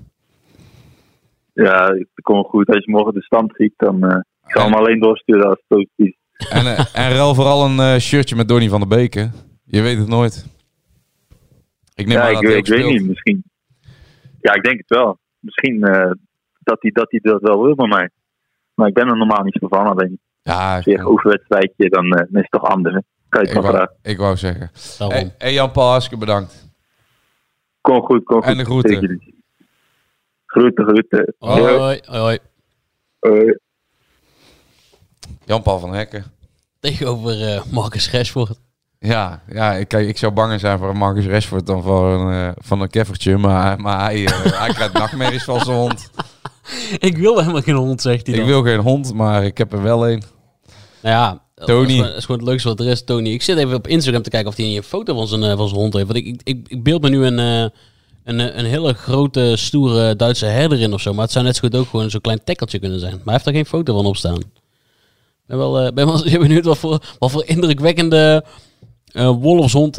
[1.53, 2.67] Ja, het komt goed.
[2.69, 5.67] Als je morgen de stand ziet, dan eh ik zal hem alleen doorsturen als het
[5.67, 6.17] positief is.
[6.37, 9.33] En, eh, en ruil vooral een eh, shirtje met Donny van der Beken.
[9.65, 10.47] Je weet het nooit.
[11.95, 13.07] Ik neem Ja, aan ik, dat hij ik weet niet.
[13.07, 13.45] Misschien.
[14.41, 15.19] Ja, ik denk het wel.
[15.39, 16.11] Misschien eh,
[16.59, 18.11] dat hij dat, hij dat wel wil bij mij.
[18.75, 19.87] Maar ik ben er normaal niet zo van.
[19.87, 22.95] Alleen Ja, als je een oefenwedstrijdje, dan dan is het toch anders.
[22.95, 23.01] Hè?
[23.29, 23.97] Kan je ik wou, vragen.
[24.03, 24.71] ik wou zeggen.
[24.99, 26.69] Hey, hey Jan-Paul, hartstikke bedankt.
[27.81, 28.51] Kom goed, kom goed.
[28.51, 29.35] En de groeten.
[30.47, 31.35] Groeten, groeten.
[31.39, 32.01] Hoi, Hoi.
[32.07, 32.39] hoi,
[33.21, 33.57] hoi.
[35.45, 36.25] Jan-Paul van Hekken.
[36.81, 38.59] Tegenover eh, Marcus Rashford.
[38.99, 42.81] Ja, ja ik, ik zou banger zijn voor Marcus Rashford dan voor een, eh, van
[42.81, 43.37] een keffertje.
[43.37, 46.11] Maar, maar hij, eh, hij krijgt nachtmerries van zijn hond.
[46.99, 48.49] ik wil helemaal geen hond, zegt hij Ik dan.
[48.49, 50.23] wil geen hond, maar ik heb er wel een.
[51.03, 51.81] Nou ja, Tony.
[51.81, 53.29] Dat is, gewoon, dat is gewoon het leukste wat er is, Tony.
[53.31, 55.81] Ik zit even op Instagram te kijken of hij een foto van zijn, van zijn
[55.81, 56.07] hond heeft.
[56.07, 60.47] Want ik, ik, ik, ik beeld me nu een, een, een hele grote, stoere Duitse
[60.47, 61.13] herder in of zo.
[61.13, 63.13] Maar het zou net zo goed ook gewoon zo'n klein tekkeltje kunnen zijn.
[63.13, 64.41] Maar hij heeft er geen foto van op staan.
[65.47, 68.45] Ben wel, eh, ben wel zeer benieuwd wat voor, wat voor indrukwekkende
[69.13, 69.97] eh wolfshond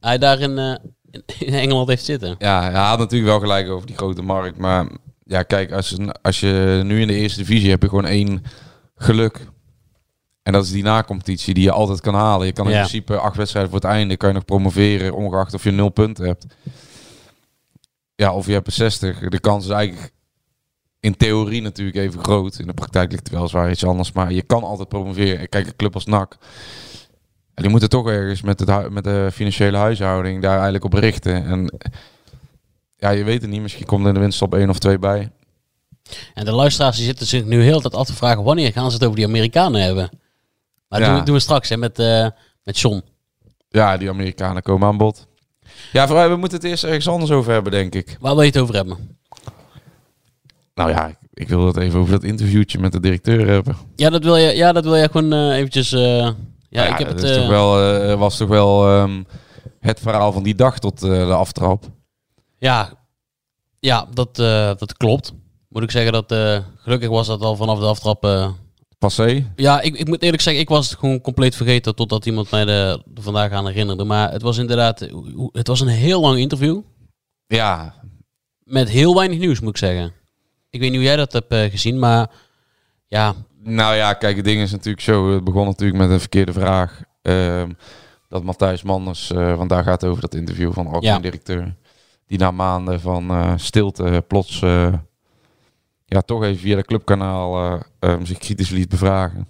[0.00, 0.74] hij daar in, eh,
[1.38, 2.34] in, Engeland heeft zitten.
[2.38, 4.58] Ja, hij had natuurlijk wel gelijk over die grote markt.
[4.58, 4.86] Maar
[5.24, 8.42] ja, kijk, als, als je nu in de eerste divisie heb je gewoon één
[8.96, 9.46] geluk.
[10.42, 12.46] En dat is die nacompetitie die je altijd kan halen.
[12.46, 12.78] Je kan in Ja.
[12.78, 16.26] principe acht wedstrijden voor het einde kan je nog promoveren, ongeacht of je nul punten
[16.26, 16.46] hebt.
[18.14, 19.18] Ja, of je hebt er 60.
[19.18, 20.12] De kans is eigenlijk
[21.02, 22.58] in theorie natuurlijk even groot.
[22.58, 24.12] In de praktijk ligt het wel zwaar iets anders.
[24.12, 25.48] Maar je kan altijd promoveren.
[25.48, 26.36] Kijk, een club als NAC.
[27.54, 31.44] En die moeten toch ergens met, het, met de financiële huishouding daar eigenlijk op richten.
[31.46, 31.72] En
[32.96, 33.60] ja, je weet het niet.
[33.62, 35.30] Misschien komt er in de winststop één of twee bij.
[36.34, 38.94] En de luisteraars die zitten zich nu heel tijd af te vragen wanneer gaan ze
[38.96, 40.10] het over die Amerikanen hebben.
[40.88, 41.14] Maar Ja.
[41.16, 42.26] doen, doen we straks hè, met, eh
[42.64, 43.02] met John.
[43.68, 45.26] Ja, die Amerikanen komen aan bod.
[45.92, 48.16] Ja, vooral, we moeten het eerst ergens anders over hebben, denk ik.
[48.20, 49.18] Waar wil je het over hebben?
[50.74, 53.76] Nou ja, ik, ik wil het even over dat interviewtje met de directeur hebben.
[53.96, 55.92] Ja, dat wil je, ja, dat wil je gewoon eh, eventjes...
[55.92, 56.30] eh,
[56.68, 57.22] ja, ik heb het...
[57.22, 59.22] is toch wel, eh, was toch wel ehm,
[59.80, 61.84] het verhaal van die dag tot de aftrap.
[62.58, 62.92] Ja,
[63.78, 64.36] ja dat,
[64.78, 65.32] dat klopt.
[65.68, 66.34] Moet ik zeggen dat
[66.76, 68.50] gelukkig was dat al vanaf de aftrap...
[68.98, 69.52] Passé.
[69.56, 72.66] ja, ik, ik moet eerlijk zeggen, ik was het gewoon compleet vergeten totdat iemand mij
[72.66, 74.04] er vandaag aan herinnerde.
[74.04, 75.08] Maar het was inderdaad,
[75.52, 76.80] het was een heel lang interview
[77.46, 77.94] Ja,
[78.64, 80.12] met heel weinig nieuws, moet ik zeggen.
[80.72, 82.30] Ik weet niet hoe jij dat hebt eh, gezien, maar
[83.08, 85.32] ja, nou ja, kijk, het ding is natuurlijk zo.
[85.34, 87.02] Het begon natuurlijk met een verkeerde vraag.
[87.22, 87.70] Ehm,
[88.28, 91.20] dat Matthijs Manders, eh, want daar gaat het over dat interview van de algemeen Ja.
[91.20, 91.74] directeur.
[92.26, 94.60] Die na maanden van eh, stilte plots
[96.06, 99.48] ja, toch even via de clubkanaal eh, ehm, zich kritisch liet bevragen.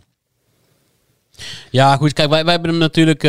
[1.71, 2.13] Ja, goed.
[2.13, 3.23] Kijk, wij, wij hebben hem natuurlijk...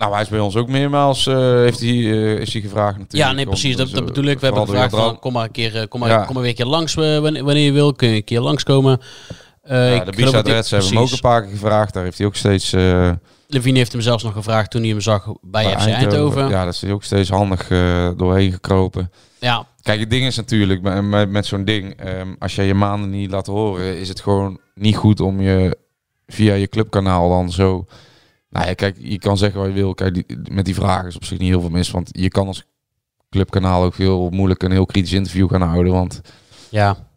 [0.00, 3.30] Nou, hij is bij ons ook meermaals, eh, heeft hij, eh, is hij gevraagd natuurlijk.
[3.30, 3.76] ja, nee, precies.
[3.76, 4.38] Dat, dus, dat eh, bedoel ik.
[4.38, 6.24] We hebben gevraagd van, kom maar een keer, kom maar, Ja.
[6.24, 7.92] kom maar weer een keer langs wanneer, wanneer je wil.
[7.92, 9.00] Kun je een keer langskomen.
[9.62, 11.94] Eh Ja, de Reds hebben we hem ook een paar keer gevraagd.
[11.94, 12.72] Daar heeft hij ook steeds...
[12.72, 13.10] eh,
[13.46, 16.42] Levine heeft hem zelfs nog gevraagd toen hij hem zag bij, bij FC Eindhoven.
[16.42, 16.48] Ja.
[16.50, 17.68] Ja, dat is hij ook steeds handig
[18.16, 19.10] doorheen gekropen.
[19.82, 23.10] Kijk, het ding is natuurlijk, met, met, met zo'n ding, ehm, als jij je maanden
[23.10, 25.78] niet laat horen, is het gewoon niet goed om je
[26.26, 27.86] via je clubkanaal dan zo...
[28.50, 29.94] Nou ja, kijk, je kan zeggen wat je wil.
[29.94, 32.46] Kijk, die, met die vragen is op zich niet heel veel mis, want je kan
[32.46, 32.64] als
[33.30, 36.20] clubkanaal ook heel moeilijk een heel kritisch interview gaan houden, want...
[36.68, 37.08] ja.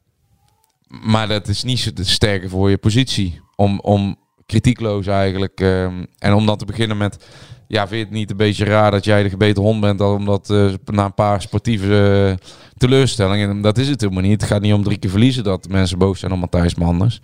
[1.01, 3.41] Maar dat is niet zo te sterke voor je positie.
[3.55, 5.59] Om, om kritiekloos eigenlijk.
[5.59, 7.25] ehm, en om dan te beginnen met.
[7.67, 9.99] Ja, vind je het niet een beetje raar dat jij de gebeten hond bent?
[9.99, 13.49] dan Omdat eh, na een paar sportieve eh, teleurstellingen.
[13.49, 14.41] En Dat is het helemaal niet.
[14.41, 17.21] Het gaat niet om drie keer verliezen dat mensen boos zijn op Matthijs Manders.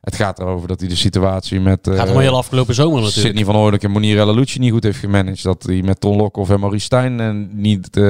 [0.00, 1.78] Het gaat erover dat hij de situatie met.
[1.82, 3.26] Gaat eh, hem heel afgelopen zomer natuurlijk.
[3.26, 5.42] Sidney van Oorlijk en Monirella Lucci niet goed heeft gemanaged.
[5.42, 8.02] Dat hij met Ton Lokhoff en Maurice Stijn eh, niet eh,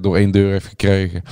[0.00, 1.22] door één deur heeft gekregen.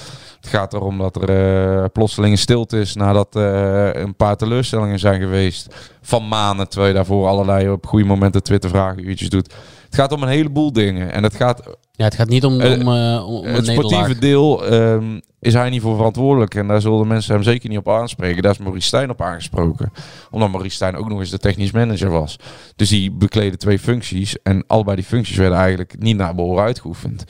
[0.40, 4.98] Het gaat erom dat er eh, plotseling een stilte is nadat eh, een paar teleurstellingen
[4.98, 5.74] zijn geweest.
[6.02, 9.54] Van maanden, terwijl je daarvoor allerlei op goede momenten Twitter vragenuurtjes doet.
[9.84, 11.12] Het gaat om een heleboel dingen.
[11.12, 11.62] En het gaat
[11.98, 15.52] Ja, het gaat niet om, om, Eh, eh, om, om het sportieve deel ehm, is
[15.52, 16.54] hij niet voor verantwoordelijk.
[16.54, 18.42] En daar zullen de mensen hem zeker niet op aanspreken.
[18.42, 19.92] Daar is Maurice Stijn op aangesproken.
[20.30, 22.36] Omdat Maurice Stijn ook nog eens de technisch manager was.
[22.76, 24.42] Dus die bekleden twee functies.
[24.42, 27.24] En allebei die functies werden eigenlijk niet naar behoren uitgeoefend.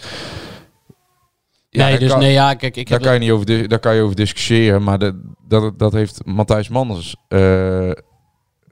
[1.68, 3.94] Ja, nee, dus kan, nee, ja, kijk, ik daar, kan je niet over, daar kan
[3.94, 4.82] je over discussiëren.
[4.82, 5.14] Maar dat,
[5.48, 7.90] dat, dat heeft Matthijs Manders eh,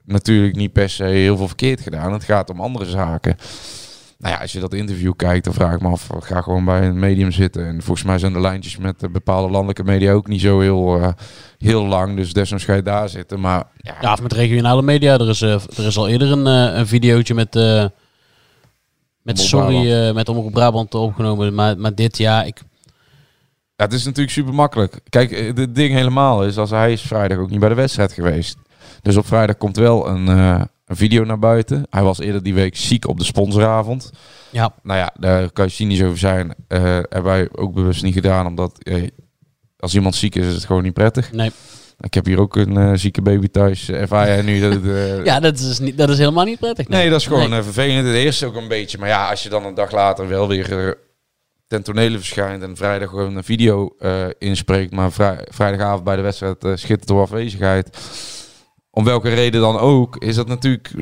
[0.05, 2.13] natuurlijk niet per se heel veel verkeerd gedaan.
[2.13, 3.37] Het gaat om andere zaken.
[4.17, 6.87] Nou ja, als je dat interview kijkt, dan vraag ik me af, ga gewoon bij
[6.87, 7.65] een medium zitten.
[7.65, 11.01] En volgens mij zijn de lijntjes met eh, bepaalde landelijke media ook niet zo heel,
[11.01, 11.09] eh,
[11.57, 12.15] heel lang.
[12.15, 13.39] Dus desnoods ga je daar zitten.
[13.39, 15.13] Maar ja, Ja, of met regionale media.
[15.13, 17.53] Er is, eh, er is al eerder een, eh, een videootje met,
[19.21, 21.53] met sorry, met Omroep Brabant opgenomen.
[21.53, 22.61] Maar, maar dit, ja, ik,
[23.75, 24.99] Ja, het is natuurlijk super makkelijk.
[25.09, 28.57] Kijk, het ding helemaal is, als hij is vrijdag ook niet bij de wedstrijd geweest.
[29.01, 30.27] Dus op vrijdag komt wel een,
[30.87, 31.85] een video naar buiten.
[31.89, 34.09] Hij was eerder die week ziek op de sponsoravond.
[34.49, 36.53] ja, Nou ja, daar kan je cynisch over zijn.
[36.67, 39.07] Eh hebben wij ook bewust niet gedaan, omdat eh,
[39.77, 41.31] als iemand ziek is, is het gewoon niet prettig.
[41.31, 41.51] nee.
[41.99, 43.89] Ik heb hier ook een eh, zieke baby thuis.
[43.89, 45.25] Ervaar jij nu dat het...
[45.25, 46.87] Ja, dat is, niet, dat is helemaal niet prettig.
[46.87, 47.61] Nee, dat is gewoon Nee.
[47.61, 48.05] vervelend.
[48.07, 48.97] Het eerste ook een beetje.
[48.97, 50.97] Maar ja, als je dan een dag later wel weer
[51.67, 53.95] ten tonele verschijnt en vrijdag gewoon een video
[54.37, 57.97] inspreekt, maar vrij- vrijdagavond bij de wedstrijd schittert door afwezigheid.
[58.97, 60.93] Om welke reden dan ook, is dat natuurlijk...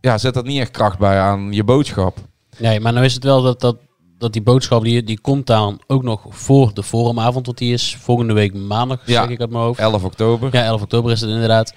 [0.00, 2.16] ja, zet dat niet echt kracht bij aan je boodschap.
[2.58, 3.76] Nee, maar nou is het wel dat, dat,
[4.18, 7.46] dat die boodschap, die, die komt dan ook nog voor de forumavond.
[7.46, 9.22] Want die is volgende week maandag, Ja.
[9.22, 9.78] zeg ik uit mijn hoofd.
[9.80, 10.48] 11 oktober.
[10.52, 11.74] Ja, 11 oktober is het inderdaad.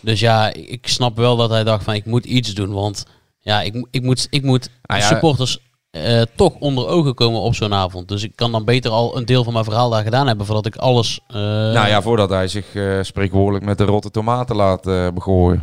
[0.00, 2.72] Dus ja, ik snap wel dat hij dacht van ik moet iets doen.
[2.72, 3.04] Want
[3.40, 5.06] ja, ik, ik moet, ik moet Ah, ja.
[5.06, 5.58] supporters
[5.92, 8.08] eh, toch onder ogen komen op zo'n avond.
[8.08, 10.66] Dus ik kan dan beter al een deel van mijn verhaal daar gedaan hebben voordat
[10.66, 11.20] ik alles...
[11.28, 14.82] eh, Nou ja, voordat hij zich eh spreekwoordelijk met de rotte tomaten laat
[15.14, 15.62] begooien.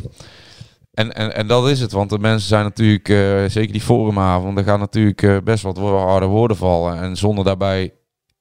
[0.93, 3.07] En, en, en dat is het, want de mensen zijn natuurlijk,
[3.51, 7.01] zeker die forumavond, er gaan natuurlijk best wat harde woorden vallen.
[7.01, 7.93] En zonder daarbij,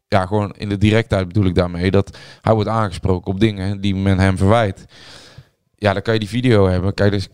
[0.08, 3.94] ja, gewoon in de directheid bedoel ik daarmee, dat hij wordt aangesproken op dingen die
[3.94, 4.84] men hem verwijt.
[5.74, 6.94] Ja, dan kan je die video hebben.
[6.94, 7.28] Kijk, dus,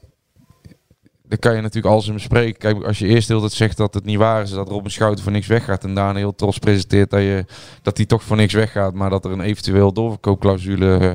[1.41, 2.59] dan kan je natuurlijk alles in bespreken.
[2.59, 5.25] Kijk, als je eerst heel tijd zegt dat het niet waar is, dat Robin Schouten
[5.25, 7.45] voor niks weggaat en daarna heel trots presenteert dat, je,
[7.83, 11.11] dat hij toch voor niks weggaat, maar dat er een eventueel doorverkoopclausule eh,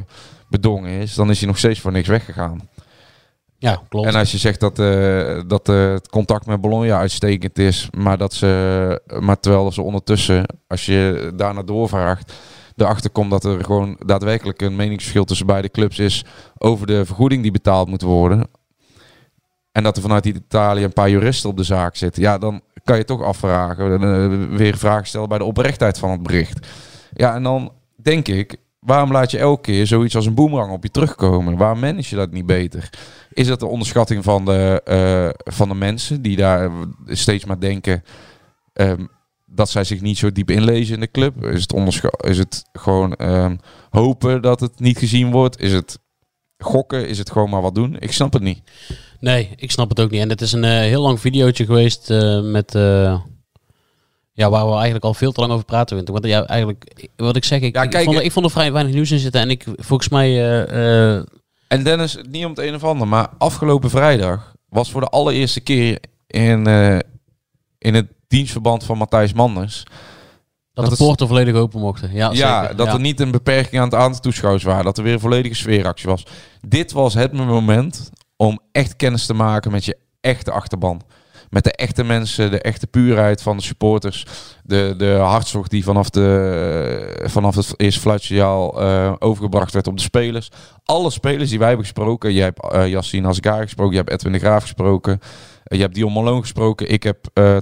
[0.49, 2.69] bedongen is, dan is hij nog steeds voor niks weggegaan.
[3.57, 4.07] ja, klopt.
[4.07, 8.17] En als je zegt dat, eh, dat eh, het contact met Bologna uitstekend is, maar
[8.17, 12.33] dat ze, maar terwijl ze ondertussen, als je daarna doorvraagt,
[12.75, 16.25] erachter komt dat er gewoon daadwerkelijk een meningsverschil tussen beide clubs is
[16.57, 18.47] over de vergoeding die betaald moet worden.
[19.71, 22.21] En dat er vanuit Italië een paar juristen op de zaak zitten.
[22.21, 26.23] Ja, dan kan je toch afvragen, eh, weer vragen stellen bij de oprechtheid van het
[26.23, 26.67] bericht.
[27.13, 30.83] Ja, en dan denk ik, waarom laat je elke keer zoiets als een boemerang op
[30.83, 31.57] je terugkomen?
[31.57, 32.89] Waarom manage je dat niet beter?
[33.33, 36.71] Is dat de onderschatting van de, eh, van de mensen die daar
[37.05, 38.03] steeds maar denken
[38.73, 39.05] ehm,
[39.45, 41.45] dat zij zich niet zo diep inlezen in de club?
[41.45, 43.55] Is het, is het gewoon ehm,
[43.89, 45.59] hopen dat het niet gezien wordt?
[45.59, 45.99] Is het
[46.57, 47.07] gokken?
[47.07, 47.99] Is het gewoon maar wat doen?
[47.99, 48.61] Ik snap het niet.
[49.19, 50.21] Nee, ik snap het ook niet.
[50.21, 52.75] En het is een eh, heel lang videootje geweest eh, met...
[52.75, 53.19] eh,
[54.31, 55.95] ja, waar we eigenlijk al veel te lang over praten.
[55.95, 56.13] Winter.
[56.13, 58.51] Want ja, eigenlijk, wat ik zeg, ik, Ja, ik, kijk, vond, er- ik vond er
[58.51, 59.41] vrij weinig nieuws in zitten.
[59.41, 60.63] En ik, volgens mij,
[61.67, 65.59] En Dennis, niet om het een of ander, maar afgelopen vrijdag was voor de allereerste
[65.59, 66.67] keer in,
[67.77, 69.83] in het dienstverband van Matthijs Manders.
[70.73, 72.09] dat, Dat de poorten volledig open mochten.
[72.13, 72.75] Ja, Ja, zeker.
[72.75, 72.93] dat ja.
[72.93, 74.83] er niet een beperking aan het aantal toeschouwers waren.
[74.85, 76.25] Dat er weer een volledige sfeeractie was.
[76.67, 78.09] Dit was het moment
[78.43, 81.01] om echt kennis te maken met je echte achterban.
[81.49, 84.25] Met de echte mensen, de echte puurheid van de supporters.
[84.63, 90.01] De, de hartstocht die vanaf, de, vanaf het eerste fluitsignaal eh overgebracht werd op de
[90.03, 90.49] spelers.
[90.83, 92.33] Alle spelers die wij hebben gesproken.
[92.33, 95.19] Je hebt eh Yassine Asgar gesproken, je hebt Edwin de Graaf gesproken.
[95.63, 96.89] eh, je hebt Dion Malone gesproken.
[96.91, 97.17] Ik heb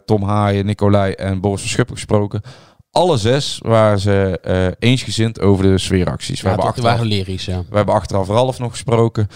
[0.06, 2.42] Tom Haaien, Nicolai en Boris van Schuppen gesproken.
[2.92, 6.42] Alle zes waren ze eensgezind over de sfeeracties.
[6.42, 7.64] We Ja, hebben dat achteraf waren lyrisch, ja.
[7.70, 9.28] we hebben achteraf Ralf nog gesproken.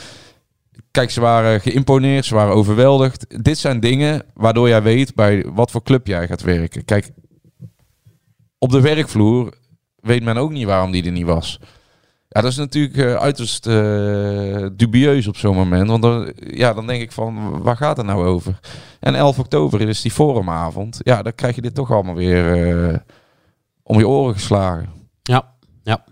[0.92, 3.44] Kijk, ze waren geïmponeerd, ze waren overweldigd.
[3.44, 6.86] Dit zijn dingen waardoor jij weet bij wat voor club jij gaat werken.
[6.86, 7.12] Kijk,
[8.58, 9.54] op de werkvloer
[9.96, 11.60] weet men ook niet waarom die er niet was.
[12.28, 15.88] Ja, dat is natuurlijk eh, uiterst eh, dubieus op zo'n moment.
[15.88, 18.60] Want dan, ja, dan denk ik van, waar gaat het nou over?
[19.00, 21.00] En 11 oktober is die forumavond.
[21.04, 22.98] Ja, dan krijg je dit toch allemaal weer eh,
[23.84, 24.90] om je oren geslagen.
[25.22, 26.04] Ja, ja.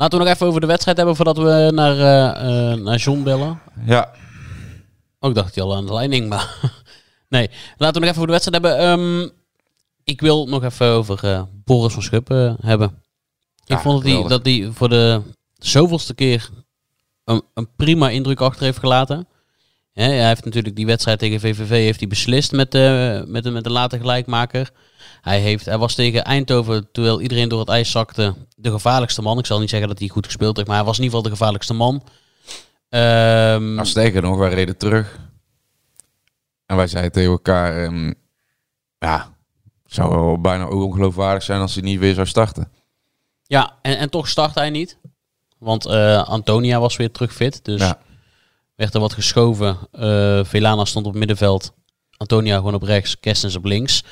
[0.00, 3.22] Laten we nog even over de wedstrijd hebben voordat we naar, eh, eh, naar John
[3.22, 3.60] bellen.
[3.84, 4.10] Ja,
[5.18, 6.56] Oh, ik dacht hij al aan de leiding, maar...
[7.28, 8.78] nee, laten we nog even over de wedstrijd hebben.
[8.78, 9.28] Ehm,
[10.04, 13.02] ik wil nog even over eh, Boris van Schuppen hebben.
[13.66, 15.22] Ik vond dat hij, dat hij voor de
[15.58, 16.48] zoveelste keer
[17.24, 19.28] een, een prima indruk achter heeft gelaten.
[19.92, 23.64] Hij heeft natuurlijk die wedstrijd tegen VVV heeft hij beslist met de, met de, met
[23.64, 24.70] de late gelijkmaker.
[25.20, 29.38] Hij, heeft, hij was tegen Eindhoven, terwijl iedereen door het ijs zakte, de gevaarlijkste man.
[29.38, 31.30] Ik zal niet zeggen dat hij goed gespeeld heeft, maar hij was in ieder geval
[31.30, 32.02] de gevaarlijkste man.
[32.88, 35.18] Ehm, Nou, sterker nog, wij reden terug.
[36.66, 37.82] En wij zeiden tegen elkaar...
[37.84, 38.12] ehm,
[38.98, 39.34] ja,
[39.84, 42.68] het zou wel bijna ook ongeloofwaardig zijn als hij niet weer zou starten.
[43.42, 44.98] Ja, en, en toch start hij niet.
[45.58, 47.64] Want eh, Antonia was weer terug fit.
[47.64, 47.98] Dus Ja.
[48.76, 49.78] werd er wat geschoven.
[49.92, 51.72] Eh Velana stond op middenveld.
[52.16, 53.20] Antonia gewoon op rechts.
[53.20, 54.04] Kerstens op links.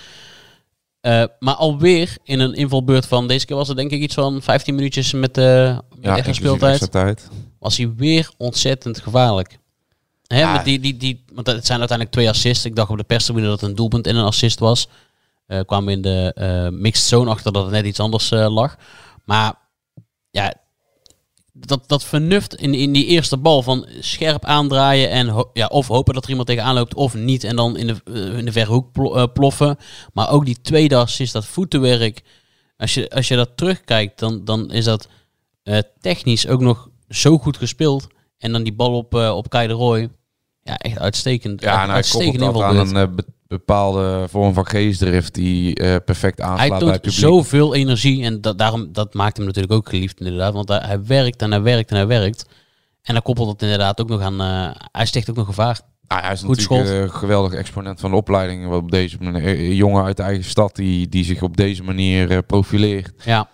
[1.09, 3.29] Eh, maar alweer in een invalbeurt van...
[3.29, 6.17] Deze keer was het denk ik iets van 15 minuutjes met, de met Ja, extra
[6.17, 6.91] inclusief speeltijd.
[6.91, 7.29] tijd.
[7.59, 9.59] Was hij weer ontzettend gevaarlijk.
[10.27, 12.65] Hè, met die, die, die, want het zijn uiteindelijk twee assists.
[12.65, 14.89] Ik dacht op de perstribune dat het een doelpunt en een assist was.
[15.47, 18.77] Eh kwamen in de eh, mixed zone achter dat het net iets anders lag.
[19.25, 19.55] Maar
[20.31, 20.55] ja,
[21.61, 25.87] dat, dat vernuft in, in die eerste bal van scherp aandraaien en ho- ja, of
[25.89, 27.45] hopen dat er iemand tegenaan loopt of niet.
[27.45, 29.77] En dan in de, eh, in de verre hoek eh, ploffen.
[30.13, 32.23] Maar ook die tweede assist, dat voetenwerk.
[32.77, 35.09] Als je, als je dat terugkijkt, dan, dan is dat
[35.63, 38.07] eh, technisch ook nog zo goed gespeeld.
[38.39, 40.09] En dan die bal op, eh op Kai de Roy.
[40.63, 41.61] Ja, echt uitstekend.
[41.61, 46.39] Ja, en hij uitstekend koppelt dat aan een bepaalde vorm van geestdrift die eh, perfect
[46.39, 47.19] Hij aanslaat bij het toont publiek.
[47.21, 50.53] zoveel energie en dat, daarom, dat maakt hem natuurlijk ook geliefd inderdaad.
[50.53, 52.45] Want hij, hij werkt en hij werkt en hij werkt.
[53.03, 54.41] En dan koppelt het inderdaad ook nog aan...
[54.41, 55.81] eh, hij sticht ook nog gevaar.
[56.07, 56.97] Ah, hij is Goed natuurlijk schot.
[56.97, 58.73] eh, een geweldig exponent van de opleiding.
[58.73, 62.43] Op deze manier, een jongen uit de eigen stad die, die zich op deze manier
[62.43, 63.13] profileert.
[63.25, 63.49] Ja,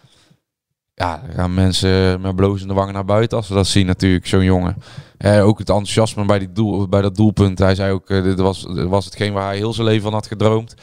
[0.95, 4.45] Ja, dan gaan mensen met blozende wangen naar buiten als ze dat zien natuurlijk, zo'n
[4.45, 4.77] jongen.
[5.19, 7.59] Eh, ook het enthousiasme bij, die doel, bij dat doelpunt.
[7.59, 10.13] Hij zei ook, eh, dit was, dit was hetgeen waar hij heel zijn leven van
[10.13, 10.75] had gedroomd.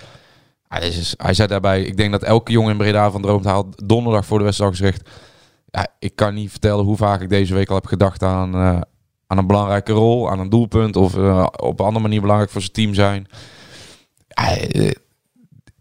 [0.79, 3.43] Dit is, hij zei daarbij, ik denk dat elke jongen in Breda van droomt.
[3.43, 5.09] Hij had donderdag voor de wedstrijd gezegd...
[5.71, 8.81] Ja, ik kan niet vertellen hoe vaak ik deze week al heb gedacht aan, eh,
[9.27, 12.61] aan een belangrijke rol, aan een doelpunt of eh, op een andere manier belangrijk voor
[12.61, 13.27] zijn team zijn.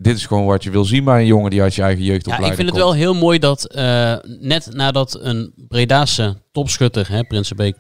[0.03, 2.11] Dit is gewoon wat je wil zien bij een jongen die uit je eigen ja
[2.11, 7.09] jeugdopleiding ik vind het wel heel mooi dat eh, net nadat een Bredaanse topschutter...
[7.09, 7.77] Hè, Prinsenbeek,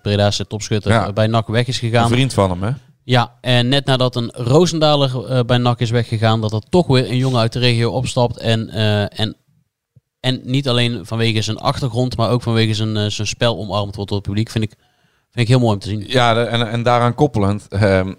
[0.48, 1.06] topschutter, Ja.
[1.06, 2.08] eh, bij NAC weg is Een gegaan.
[2.08, 2.70] vriend van hem, hè?
[3.04, 6.40] Ja, en net nadat een Roosendaler eh, bij NAC is weggegaan...
[6.40, 8.68] dat er toch weer een jongen uit de regio opstapt en...
[8.68, 9.36] eh, en
[10.20, 14.10] en niet alleen vanwege zijn achtergrond, maar ook vanwege zijn, eh, zijn spel omarmd wordt
[14.10, 14.50] door het publiek.
[14.50, 14.70] Vind ik,
[15.30, 16.04] vind ik heel mooi om te zien.
[16.06, 17.68] Ja, en, en daaraan koppelend.
[17.68, 18.12] ehm,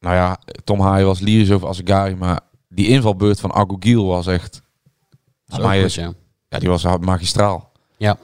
[0.00, 2.40] nou ja, Tom Haaien was lyrisch over Asgari, maar
[2.76, 4.62] die invalbeurt van Agogiel was echt...
[5.48, 6.12] Goed, is, ja.
[6.48, 7.72] ja, die was magistraal.
[7.96, 8.18] Ja.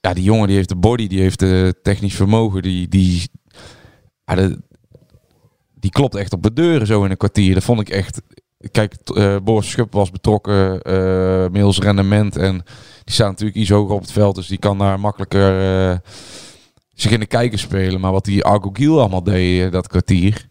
[0.00, 2.88] Ja, die jongen die heeft de body, die heeft de technisch vermogen, die...
[2.88, 3.28] die
[4.24, 4.58] ja, de-
[5.74, 7.54] die klopt echt op de deuren zo in een kwartier.
[7.54, 8.20] Dat vond ik echt...
[8.70, 12.36] Kijk, eh, Boris Schupp was betrokken, eh middels rendement.
[12.36, 12.56] En
[13.04, 14.34] die staat natuurlijk iets hoger op het veld.
[14.34, 15.98] Dus die kan daar makkelijker eh,
[16.94, 18.00] zich in de kijker spelen.
[18.00, 20.48] Maar wat die Argo Giel allemaal deed, eh, dat kwartier.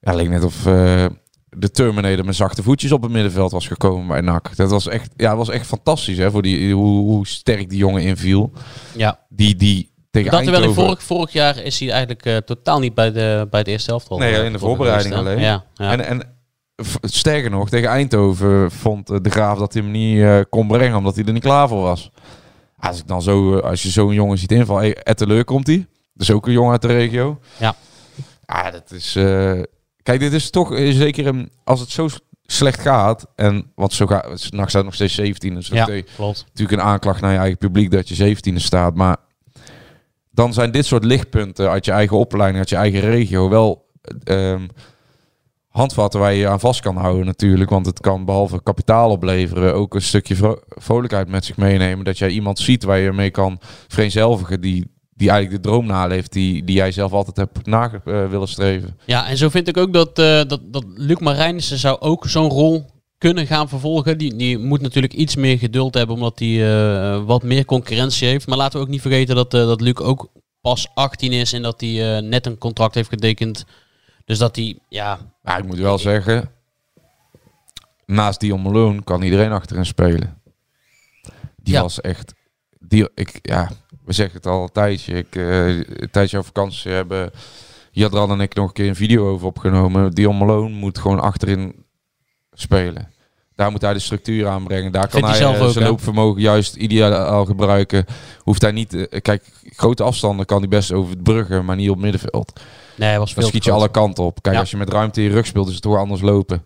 [0.00, 1.06] Ja, leek net of eh,
[1.48, 4.56] de Terminator met zachte voetjes op het middenveld was gekomen bij NAC.
[4.56, 8.02] Dat was echt, ja, was echt fantastisch hè, voor die, hoe, hoe sterk die jongen
[8.02, 8.52] inviel.
[8.96, 9.18] ja.
[9.28, 10.88] Die, die tegen Dat terwijl ik Eindhoven...
[10.88, 14.08] vorig, vorig jaar is hij eigenlijk eh, totaal niet bij de, bij de eerste helft.
[14.08, 15.40] al, Nee, eh, in de voorbereiding alleen.
[15.40, 15.90] Ja, ja.
[15.92, 16.36] En, en
[17.00, 21.24] sterker nog, tegen Eindhoven vond de Graaf dat hij hem niet kon brengen, omdat hij
[21.24, 22.10] er niet klaar voor was.
[22.78, 25.86] Als, ik dan zo, als je zo'n jongen ziet invallen, hey, Etteleur komt hij.
[26.14, 27.38] Dat is ook een jongen uit de regio.
[27.56, 27.74] Ja.
[28.44, 29.16] Ah, dat is...
[30.02, 31.50] kijk, dit is toch eh, zeker een...
[31.64, 32.08] Als het zo
[32.42, 34.50] slecht gaat, en wat zo gaat...
[34.50, 35.84] Nacht staat nog steeds 17, dus ja,
[36.16, 36.44] klopt.
[36.46, 39.16] natuurlijk een aanklacht naar je eigen publiek dat je 17e staat, maar
[40.30, 43.86] dan zijn dit soort lichtpunten uit je eigen opleiding, uit je eigen regio, wel
[44.24, 44.66] ehm,
[45.68, 47.70] handvatten waar je je aan vast kan houden natuurlijk.
[47.70, 52.04] Want het kan behalve kapitaal opleveren ook een stukje vro- vrolijkheid met zich meenemen.
[52.04, 56.32] Dat jij iemand ziet waar je mee kan vereenzelvigen die, die eigenlijk de droom naleeft
[56.32, 58.98] die, die jij zelf altijd hebt na eh, willen streven.
[59.06, 62.48] Ja, en zo vind ik ook dat, eh, dat, dat Luc Marijnissen zou ook zo'n
[62.50, 62.86] rol
[63.18, 64.18] kunnen gaan vervolgen.
[64.18, 68.46] Die, die moet natuurlijk iets meer geduld hebben, omdat hij eh, wat meer concurrentie heeft.
[68.46, 70.28] Maar laten we ook niet vergeten dat, dat Luc ook
[70.60, 73.64] pas 18 is en dat hij net een contract heeft getekend.
[74.24, 76.50] Dus dat hij, ja, Maar ik moet wel zeggen,
[78.06, 80.40] naast Dion Malone kan iedereen achterin spelen.
[81.56, 81.82] Die Ja.
[81.82, 82.34] was echt...
[82.80, 83.70] Die, ik, ja,
[84.08, 85.14] we zeggen het al een tijdje.
[85.14, 87.30] Ik, eh, tijdje op vakantie hebben
[87.90, 90.10] Jadran en ik nog een keer een video over opgenomen.
[90.10, 91.84] Dion Malone moet gewoon achterin
[92.52, 93.12] spelen.
[93.54, 94.92] Daar moet hij de structuur aanbrengen.
[94.92, 98.04] Daar kan hij eh, ook, zijn loopvermogen juist ideaal gebruiken.
[98.38, 99.08] Hoeft hij niet...
[99.08, 102.60] eh, kijk, grote afstanden kan hij best over het bruggen, maar niet op middenveld.
[102.96, 104.42] nee, was veel Dan schiet je alle kanten op.
[104.42, 104.60] Kijk, Ja.
[104.60, 106.64] als je met ruimte in je rug speelt, is het toch anders lopen.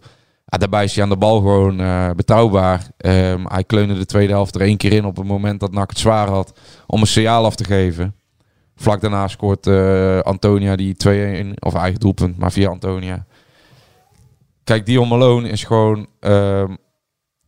[0.52, 2.86] Ja, daarbij is hij aan de bal gewoon eh, betrouwbaar.
[2.96, 5.88] Ehm, hij kleunde de tweede helft er één keer in op het moment dat NAC
[5.90, 6.52] het zwaar had
[6.86, 8.14] om een signaal af te geven.
[8.76, 13.24] Vlak daarna scoort eh, Antonia die 2-1, of eigen doelpunt, maar via Antonia.
[14.64, 16.74] Kijk, Dion Malone is gewoon ehm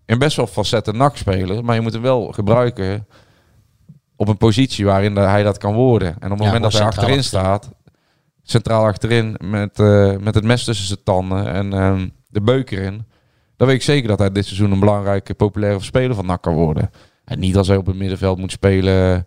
[0.06, 3.06] een best wel facetten NAC speler, maar je moet hem wel gebruiken
[4.16, 6.08] op een positie waarin hij dat kan worden.
[6.08, 7.70] En op het Ja, moment dat hij achterin staat,
[8.42, 13.04] centraal achterin met, eh, met het mes tussen zijn tanden en ehm, de beuk erin.
[13.56, 16.54] Dan weet ik zeker dat hij dit seizoen een belangrijke populaire speler van NAC kan
[16.54, 16.90] worden.
[17.24, 19.26] En niet als hij op het middenveld moet spelen.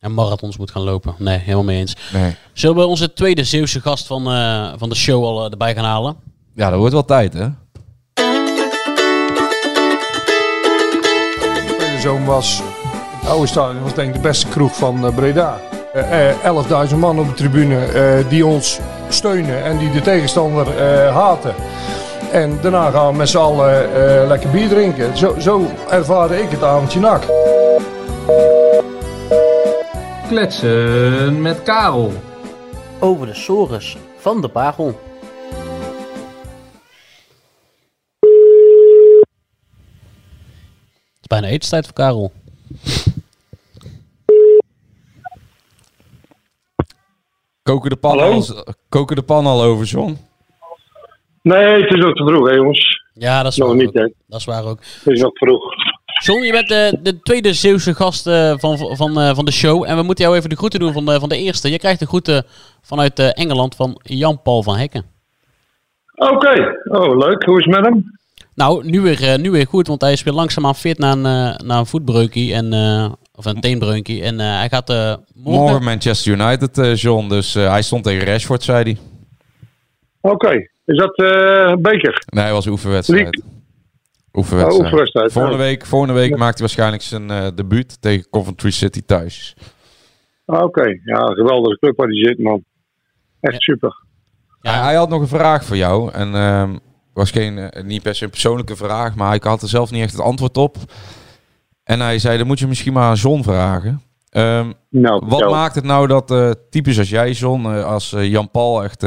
[0.00, 1.14] En marathons moet gaan lopen.
[1.18, 1.96] Nee, helemaal mee eens.
[2.12, 2.34] Nee.
[2.52, 5.84] Zullen we onze tweede Zeeuwse gast van, eh, van de show al eh, erbij gaan
[5.84, 6.16] halen?
[6.54, 7.48] Ja, dat wordt wel tijd, hè?
[12.00, 12.62] Zoon was,
[13.20, 15.60] het oude stadion was denk ik de beste kroeg van eh, Breda.
[15.96, 21.14] Eh, 11.000 man op de tribune eh, die ons steunen en die de tegenstander eh,
[21.14, 21.54] haten.
[22.36, 25.16] En daarna gaan we met z'n allen eh, lekker bier drinken.
[25.16, 27.22] Zo, zo ervaarde ik het avondje nak.
[30.28, 32.12] Kletsen met Karel.
[33.00, 34.86] Over de sores van de Bagel.
[41.14, 42.32] Het is bijna etenstijd voor Karel.
[47.62, 48.32] Koken de pan, Hallo?
[48.32, 50.18] al, koken de pan al over, John?
[51.52, 53.02] Nee, het is ook te vroeg, hè, jongens.
[53.12, 53.94] Ja, dat is Nog waar niet, ook.
[53.94, 54.08] hè.
[54.26, 54.78] Dat is waar ook.
[55.04, 55.62] Het is nog vroeg.
[56.24, 59.84] John, je bent de, de tweede Zeeuwse gast eh, van, van, eh, van de show.
[59.88, 61.70] En we moeten jou even de groeten doen van de, van de eerste.
[61.70, 62.44] Je krijgt de groeten
[62.82, 65.04] vanuit eh, Engeland van Jan-Paul van Hekken.
[66.14, 67.44] Oké, oh leuk.
[67.44, 68.18] Hoe is het met hem?
[68.54, 71.26] Nou, nu weer, eh, nu weer goed, want hij is weer langzaamaan fit na een,
[71.26, 72.54] eh, na een voetbreukje.
[72.54, 74.22] En, eh, of een teenbreukje.
[74.22, 75.62] En eh, hij gaat eh, morgen...
[75.62, 77.28] Morgen Manchester United, eh, John.
[77.28, 78.96] Dus eh, hij stond tegen Rashford, zei hij.
[80.32, 82.22] Oké, is dat eh beker?
[82.26, 83.42] Nee, hij was oefenwedstrijd.
[83.42, 83.54] Oh,
[84.32, 84.82] Oefenwedstrijd.
[84.82, 85.62] oefenwedstrijd, Volgende ja.
[85.64, 89.56] week, volgende week maakt hij waarschijnlijk zijn eh, debuut tegen Coventry City thuis.
[90.44, 92.64] Ah, Oké, ja, geweldige club waar die zit, man.
[93.40, 94.04] Echt super.
[94.60, 96.12] Hij, hij had nog een vraag voor jou.
[96.12, 96.76] En ehm
[97.12, 100.02] was geen, eh, niet per se een persoonlijke vraag, maar hij had er zelf niet
[100.02, 100.76] echt het antwoord op.
[101.84, 104.02] En hij zei, dan moet je misschien maar aan John vragen.
[104.30, 109.06] Ehm, Nou, wat maakt het nou dat eh types als jij, John, als Jan-Paul, echt,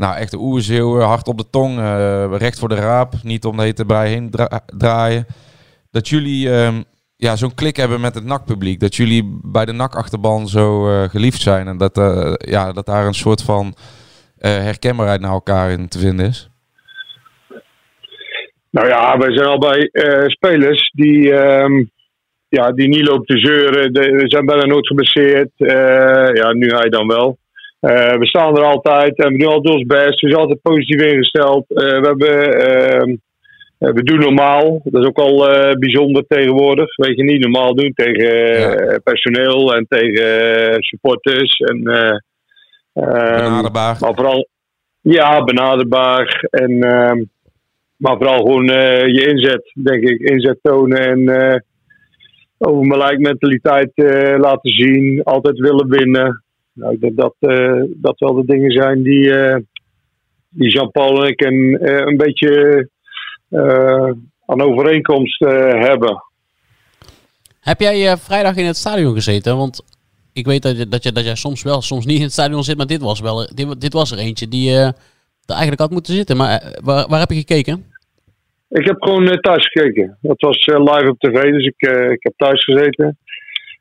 [0.00, 3.56] nou, echt de oerzeeuwen, hard op de tong, eh, recht voor de raap, niet om
[3.56, 5.26] de hete brei heen dra- draaien.
[5.90, 6.82] Dat jullie ehm,
[7.16, 8.80] ja, zo'n klik hebben met het NAC-publiek.
[8.80, 11.66] Dat jullie bij de NAC-achterban zo eh, geliefd zijn.
[11.66, 13.74] En dat, eh, ja, dat daar een soort van
[14.38, 16.48] eh, herkenbaarheid naar elkaar in te vinden is.
[18.70, 21.84] Nou ja, wij zijn al bij eh, spelers die, ehm,
[22.48, 23.92] ja, die niet lopen te zeuren.
[23.92, 25.50] We zijn bijna nooit geblesseerd.
[25.56, 27.38] Eh, ja, nu hij dan wel.
[27.80, 30.20] Eh, we staan er altijd en we doen altijd ons best.
[30.20, 31.64] We zijn altijd positief ingesteld.
[31.68, 33.16] Eh, we, hebben, ehm,
[33.78, 34.80] eh, we doen normaal.
[34.84, 36.96] Dat is ook al eh, bijzonder tegenwoordig.
[36.96, 41.58] Weet je, niet normaal doen tegen eh, personeel en tegen eh, supporters.
[41.58, 42.18] En, eh,
[42.92, 43.96] ehm, Benaderbaar.
[44.00, 44.48] Maar vooral,
[45.00, 46.46] ja, benaderbaar.
[46.50, 47.24] En, ehm,
[47.96, 50.20] maar vooral gewoon eh, je inzet, denk ik.
[50.20, 51.60] Inzet tonen en eh
[52.62, 55.22] over mijn lijkmentaliteit eh, laten zien.
[55.24, 56.44] Altijd willen winnen.
[56.72, 59.56] Nou, ik denk dat eh, dat wel de dingen zijn die, eh,
[60.48, 62.88] die Jean-Paul en ik een, eh, een beetje
[64.46, 66.24] aan overeenkomst hebben.
[67.60, 69.56] Heb jij vrijdag in het stadion gezeten?
[69.56, 69.84] Want
[70.32, 72.64] ik weet dat, je, dat, je, dat jij soms wel, soms niet in het stadion
[72.64, 72.76] zit.
[72.76, 74.94] Maar dit was, wel, dit, dit was er eentje die er
[75.46, 76.36] eigenlijk had moeten zitten.
[76.36, 77.84] Maar waar, waar heb je gekeken?
[78.68, 80.18] Ik heb gewoon thuis gekeken.
[80.20, 83.18] Dat was live op tv, dus ik, ik heb thuis gezeten.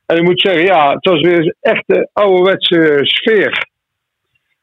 [0.10, 3.68] En ik moet zeggen, ja, het was weer een echte ouderwetse sfeer.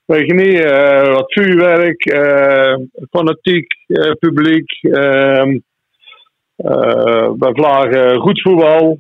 [0.05, 2.75] Weet je niet, eh, wat vuurwerk, eh,
[3.11, 4.79] fanatiek eh, publiek.
[4.81, 5.59] ehm
[6.57, 8.99] eh, bij Vlagen goed voetbal,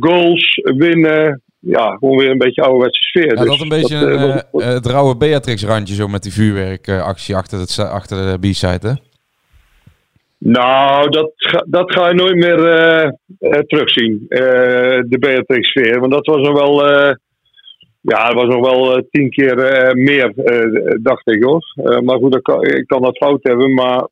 [0.00, 1.42] goals, winnen.
[1.58, 3.34] Ja, gewoon weer een beetje ouderwetse sfeer.
[3.34, 7.78] Ja, Dus dat een beetje een, het rauwe Beatrix-randje zo met die vuurwerkactie achter, het,
[7.78, 8.94] achter de B-side, hè?
[10.46, 13.04] Nou, dat, ga- dat ga je nooit meer eh,
[13.38, 14.26] eh, terugzien.
[14.28, 14.40] eh,
[15.08, 16.00] de Beatrix-sfeer.
[16.00, 16.88] Want dat was nog wel.
[18.00, 19.56] ja, dat was nog wel tien keer
[19.96, 20.32] meer,
[21.02, 21.62] dacht ik hoor.
[22.02, 23.74] Maar goed, kan, ik kan dat fout hebben.
[23.74, 24.08] Maar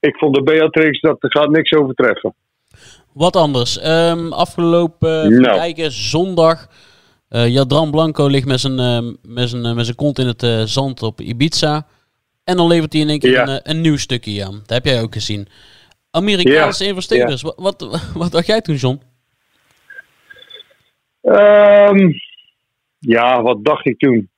[0.00, 2.34] ik vond de Beatrix, dat gaat niks overtreffen.
[3.12, 3.78] Wat anders.
[3.78, 5.56] Ehm, afgelopen Nou.
[5.58, 6.66] kijken, zondag.
[7.28, 8.74] eh Jadran Blanco ligt met zijn,
[9.22, 11.86] met zijn, met zijn kont in het zand op Ibiza.
[12.50, 14.58] En dan levert hij in één keer een, eh, een nieuw stukje aan.
[14.66, 15.48] Dat heb jij ook gezien.
[16.10, 17.42] Amerikaanse investeerders.
[17.42, 19.00] Wat, wat, wat dacht jij toen, John?
[21.22, 22.12] Ehm,
[22.98, 24.28] ja, wat dacht ik toen?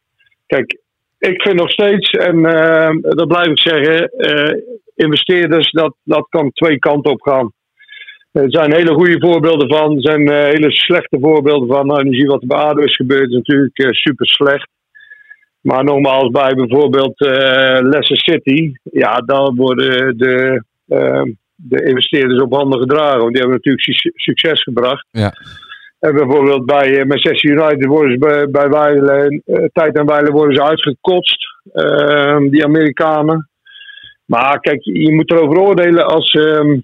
[0.47, 0.79] Kijk,
[1.19, 4.61] ik vind nog steeds, en ehm, dat blijf ik zeggen, eh,
[4.95, 7.53] investeerders, dat, dat kan twee kanten op gaan.
[8.33, 11.87] Er zijn hele goede voorbeelden van, er zijn eh, hele slechte voorbeelden van.
[11.87, 14.69] Nou, je wat er bij ADO is gebeurd, is natuurlijk super slecht.
[15.63, 22.53] Maar nogmaals, bij bijvoorbeeld eh, Leicester City, ja, dan worden de, ehm, de investeerders op
[22.53, 23.19] handen gedragen.
[23.19, 25.07] Want die hebben natuurlijk su- succes gebracht.
[25.11, 25.33] Ja.
[25.99, 30.31] En bijvoorbeeld bij eh, Manchester United worden ze bij, bij wijle, eh, tijd en wijle
[30.31, 33.49] worden ze uitgekotst, ehm, die Amerikanen.
[34.25, 36.79] Maar kijk, je moet erover oordelen als, ehm,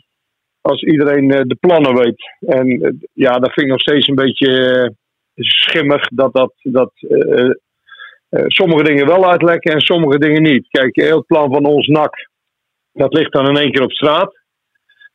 [0.60, 2.30] als iedereen de plannen weet.
[2.40, 4.92] En ja, dat vind ik nog steeds een beetje
[5.34, 6.92] schimmig dat, dat, dat
[8.30, 10.68] sommige dingen wel uitlekken en sommige dingen niet.
[10.68, 12.28] Kijk, heel het plan van ons NAC,
[12.92, 14.36] dat ligt dan in één keer op straat.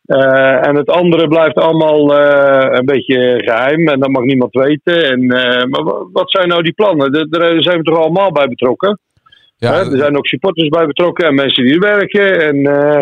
[0.05, 5.03] Eh, en het andere blijft allemaal eh, een beetje geheim en dat mag niemand weten.
[5.11, 7.29] En, eh, maar wa- wat zijn nou die plannen?
[7.29, 8.99] Daar- zijn we toch allemaal bij betrokken?
[9.57, 9.79] Ja?
[9.79, 12.41] Er zijn ook supporters bij betrokken en mensen die er werken.
[12.41, 12.95] En eh,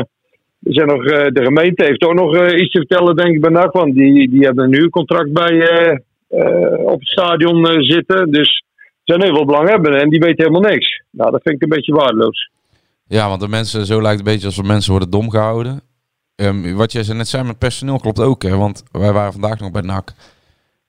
[0.63, 3.41] er zijn nog, eh, de gemeente heeft ook nog eh, iets te vertellen, denk ik,
[3.41, 3.71] bij NAC.
[3.73, 5.97] Want die, die hebben een contract bij, eh,
[6.29, 8.31] eh, op het stadion eh, zitten.
[8.31, 8.63] Dus
[9.03, 11.03] zijn heel veel belanghebbenden en die weten helemaal niks.
[11.09, 12.49] Nou, dat vind ik een beetje waardeloos.
[13.07, 15.81] Ja, want de mensen, zo lijkt het een beetje alsof mensen worden dom gehouden.
[16.35, 18.57] Ehm, wat jij net zei met personeel klopt ook, hè?
[18.57, 20.13] Want wij waren vandaag nog bij NAC.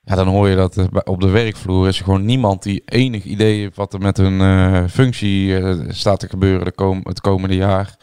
[0.04, 3.24] Ja, dan hoor je dat bij- op de werkvloer is er gewoon niemand die enig
[3.24, 7.20] idee heeft wat er met hun eh, functie eh, staat te gebeuren de kom het
[7.20, 7.96] komende jaar.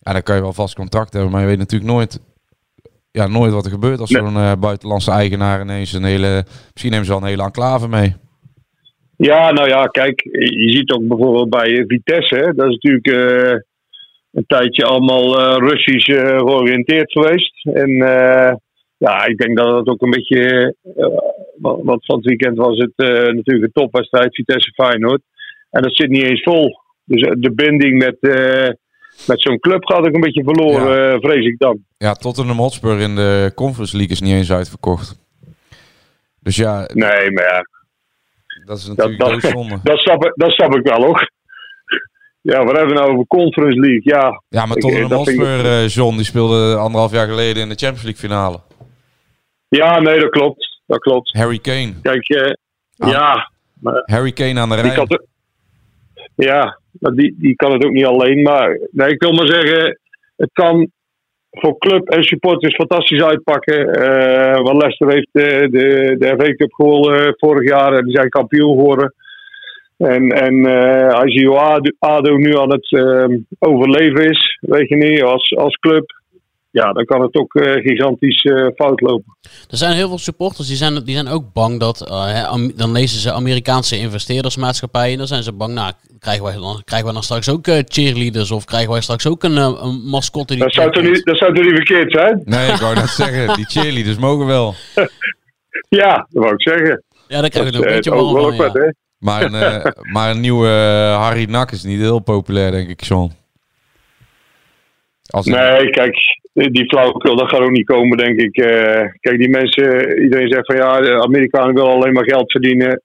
[0.00, 2.20] Ja, dan kan je wel vast contract hebben, maar je weet natuurlijk nooit,
[3.10, 7.06] ja, nooit wat er gebeurt als zo'n eh, buitenlandse eigenaar ineens een hele, misschien nemen
[7.06, 8.16] ze wel een hele enclave mee.
[9.22, 13.58] Ja, nou ja, kijk, je ziet ook bijvoorbeeld bij Vitesse, hè, dat is natuurlijk eh,
[14.32, 17.66] een tijdje allemaal eh, Russisch eh, georiënteerd geweest.
[17.66, 17.90] En
[18.96, 20.74] ja, ik denk dat het ook een beetje,
[21.58, 22.92] want van het weekend was het
[23.34, 25.22] natuurlijk een topwedstrijd Vitesse-Feyenoord.
[25.70, 26.80] En dat zit niet eens vol.
[27.04, 28.16] Dus de binding met,
[29.26, 31.84] met zo'n club gaat ook een beetje verloren, vrees ik dan.
[31.96, 35.18] Ja, Tottenham Hotspur in de Conference League is niet eens uitverkocht.
[36.40, 37.64] Dus ja, Nee, maar ja,
[38.64, 39.78] dat is dat, natuurlijk dat, doodzonde.
[39.90, 41.30] dat, snap, ik- dat snap ik wel hoor.
[42.42, 44.00] Ja, wat hebben we nou over Conference League?
[44.04, 47.62] Ja, Ja, maar Tottenham dat vind ik- Hotspur, eh, John, die speelde anderhalf jaar geleden
[47.62, 48.60] in de Champions League finale.
[49.68, 50.80] Ja, nee, dat klopt.
[50.86, 51.32] Dat klopt.
[51.36, 51.92] Harry Kane.
[52.02, 52.52] Kijk, eh,
[52.98, 53.10] Ah.
[53.10, 53.50] ja,
[53.80, 54.94] maar Harry Kane aan de die Rijn.
[54.96, 55.26] kan het,
[56.34, 58.42] ja, maar die, die kan het ook niet alleen.
[58.42, 59.98] Maar nee, ik wil maar zeggen,
[60.36, 60.90] het kan
[61.50, 63.92] voor club en supporters fantastisch uitpakken.
[63.92, 68.16] Eh want Leicester heeft eh, de, de FA Cup gewonnen eh, vorig jaar en die
[68.16, 69.14] zijn kampioen geworden.
[69.96, 73.26] En, en eh, als je ADO, nu aan het eh,
[73.58, 76.19] overleven is, weet je niet, als, als club.
[76.72, 79.36] Ja, dan kan het ook eh, gigantisch eh, fout lopen.
[79.70, 82.08] Er zijn heel veel supporters die zijn, die zijn ook bang dat.
[82.10, 85.12] eh, dan lezen ze Amerikaanse investeerdersmaatschappijen.
[85.12, 85.74] En dan zijn ze bang.
[85.74, 88.50] Nou, krijgen wij dan, krijgen wij dan straks ook eh, cheerleaders?
[88.50, 90.62] Of krijgen wij straks ook een, een mascotte die.
[90.62, 92.42] Dat zou, toch niet, dat zou toch niet verkeerd zijn?
[92.44, 94.74] Nee, ik wou net zeggen, die cheerleaders mogen wel.
[95.88, 97.02] Ja, dat wou ik zeggen.
[97.28, 98.44] Ja, daar krijg je Dat ook een is beetje wel van.
[98.44, 98.56] ook ja.
[98.62, 98.90] wat, hè?
[99.18, 100.68] Maar een, eh, maar een nieuwe
[101.18, 103.32] Harry Nak is niet heel populair, denk ik, John.
[105.30, 106.16] Als Nee, kijk,
[106.52, 108.56] die flauwekul, dat gaat ook niet komen, denk ik.
[108.56, 113.02] Eh, kijk, die mensen, iedereen zegt van ja, de Amerikanen willen alleen maar geld verdienen.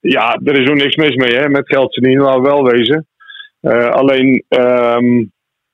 [0.00, 3.06] Ja, er is ook niks mis mee hè, met geld verdienen, laten we wel wezen.
[3.60, 5.24] Eh, alleen, ehm,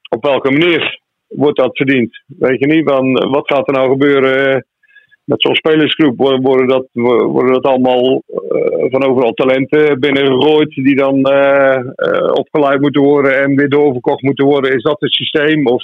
[0.09, 2.23] op welke manier wordt dat verdiend?
[2.27, 4.61] Weet je niet, van, wat gaat er nou gebeuren eh,
[5.25, 6.17] met zo'n spelersgroep?
[6.17, 8.23] Worden, dat, worden dat allemaal
[8.91, 11.17] van overal talenten binnengegooid die dan
[12.33, 14.75] opgeleid moeten worden en weer doorverkocht moeten worden?
[14.75, 15.67] Is dat het systeem?
[15.67, 15.83] Of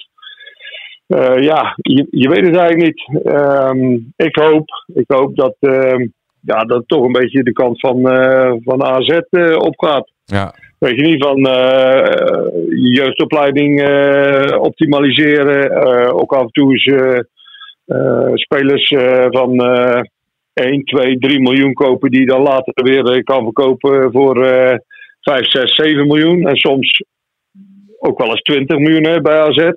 [1.10, 3.22] eh, ja, je, je weet het eigenlijk niet.
[3.24, 6.06] Ehm, ik, hoop, ik hoop dat, ehm,
[6.40, 10.10] ja, dat het toch een beetje de kant van, eh, van AZ eh, opgaat.
[10.24, 10.54] Ja.
[10.78, 11.38] Weet je niet, van
[12.68, 13.82] je jeugdopleiding
[14.56, 15.82] optimaliseren.
[16.12, 17.24] ook af en toe eens
[18.34, 18.94] spelers
[19.30, 20.00] van eh
[20.52, 24.78] 1, 2, 3 miljoen kopen die je dan later weer kan verkopen voor eh
[25.20, 26.46] 5, 6, 7 miljoen.
[26.46, 27.02] En soms
[27.98, 29.70] ook wel eens 20 miljoen hè, bij AZ.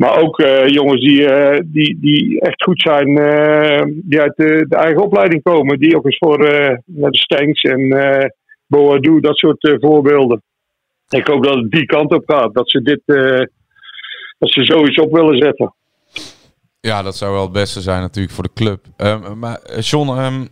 [0.00, 4.66] Maar ook eh, jongens die, eh, die, die echt goed zijn, eh, die uit de,
[4.68, 5.78] de eigen opleiding komen.
[5.78, 6.38] Die ook eens voor
[6.84, 8.28] naar de Stenks en eh
[8.66, 10.42] Boadu, dat soort voorbeelden.
[11.08, 12.54] Ik hoop dat het die kant op gaat.
[12.54, 13.00] Dat ze dit
[14.38, 15.74] dat ze zoiets op willen zetten.
[16.80, 18.84] Ja, dat zou wel het beste zijn natuurlijk voor de club.
[18.96, 20.44] Ehm, maar John, ehm,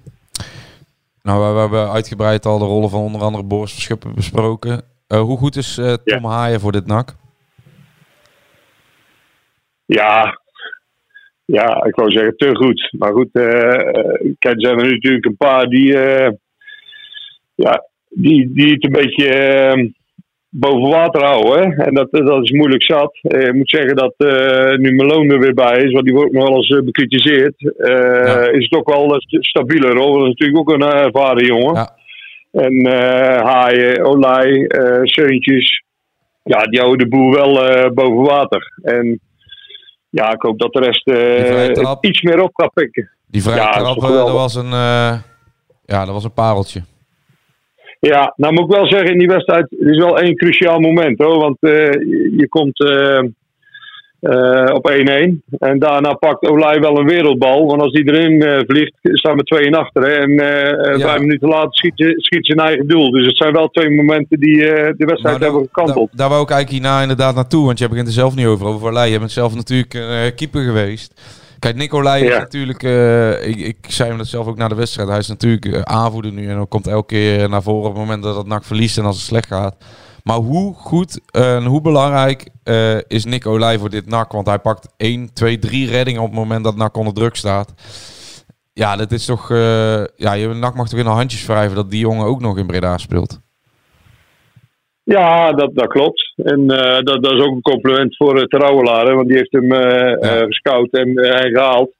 [1.22, 4.82] nou, we, we hebben uitgebreid al de rollen van onder andere Boris Verschuppen besproken.
[5.06, 7.16] Hoe goed is Tom Haaien voor dit NAC?
[9.88, 10.40] Ja,
[11.44, 12.88] ja, ik wou zeggen te goed.
[12.98, 13.28] Maar goed,
[14.38, 16.32] kijk, er zijn er natuurlijk een paar die, eh,
[17.54, 19.86] ja, die, die het een beetje eh,
[20.48, 21.70] boven water houden.
[21.70, 21.84] Hè?
[21.84, 23.18] En dat, dat is moeilijk zat.
[23.22, 24.14] Ik moet zeggen dat
[24.78, 27.54] nu Malone er weer bij is, want die wordt nog wel eens bekritiseerd.
[28.54, 30.18] Is het ook wel st- stabieler hoor.
[30.18, 31.92] Dat is natuurlijk ook een ervaren jongen.
[32.52, 34.70] En eh Haaien, Olij,
[35.02, 35.82] Seuntjes.
[36.42, 37.52] Ja, die houden de boel wel
[37.92, 38.72] boven water.
[38.82, 39.20] En
[40.18, 43.10] ja, ik hoop dat de rest eh, iets meer op gaat pikken.
[43.26, 45.18] Die vrije Ja, trap, eh, dat was een, eh,
[45.84, 46.82] ja, dat was een pareltje.
[48.00, 51.38] Ja, nou moet ik wel zeggen, in die wedstrijd is wel één cruciaal moment hoor.
[51.38, 52.78] Want je, je komt
[54.20, 57.66] eh, op 1-1 en daarna pakt Olij wel een wereldbal.
[57.66, 60.02] Want als die erin eh, vliegt, staan we 2 achter.
[60.02, 60.12] Hè?
[60.12, 63.10] En eh, vijf minuten later schiet ze, schiet ze een eigen doel.
[63.10, 66.10] Dus het zijn wel twee momenten die de wedstrijd hebben gekanteld.
[66.12, 68.66] Daar wou ik eigenlijk hierna inderdaad naartoe, want je begint er zelf niet over.
[68.66, 69.10] Over Olij.
[69.10, 69.90] Je bent zelf natuurlijk
[70.36, 71.20] keeper geweest.
[71.58, 72.38] Kijk, Nicolai is Ja.
[72.38, 75.08] natuurlijk, eh, ik, ik zei hem dat zelf ook na de wedstrijd.
[75.08, 78.22] Hij is natuurlijk aanvoerder nu en dan komt elke keer naar voren op het moment
[78.22, 79.76] dat het NAC verliest en als het slecht gaat.
[80.24, 84.32] Maar hoe goed en hoe belangrijk eh, is Nick Olij voor dit NAC?
[84.32, 87.74] Want hij pakt 1, 2, 3 reddingen op het moment dat NAC onder druk staat.
[88.72, 89.50] Ja, dat is toch...
[89.50, 92.58] eh, ja, je NAC mag toch in de handjes wrijven dat die jongen ook nog
[92.58, 93.40] in Breda speelt.
[95.02, 96.32] Ja, dat, dat klopt.
[96.36, 99.72] En eh, dat, dat is ook een compliment voor uh, Terouwelaar, want die heeft hem
[99.72, 101.90] eh, gescout en, en gehaald.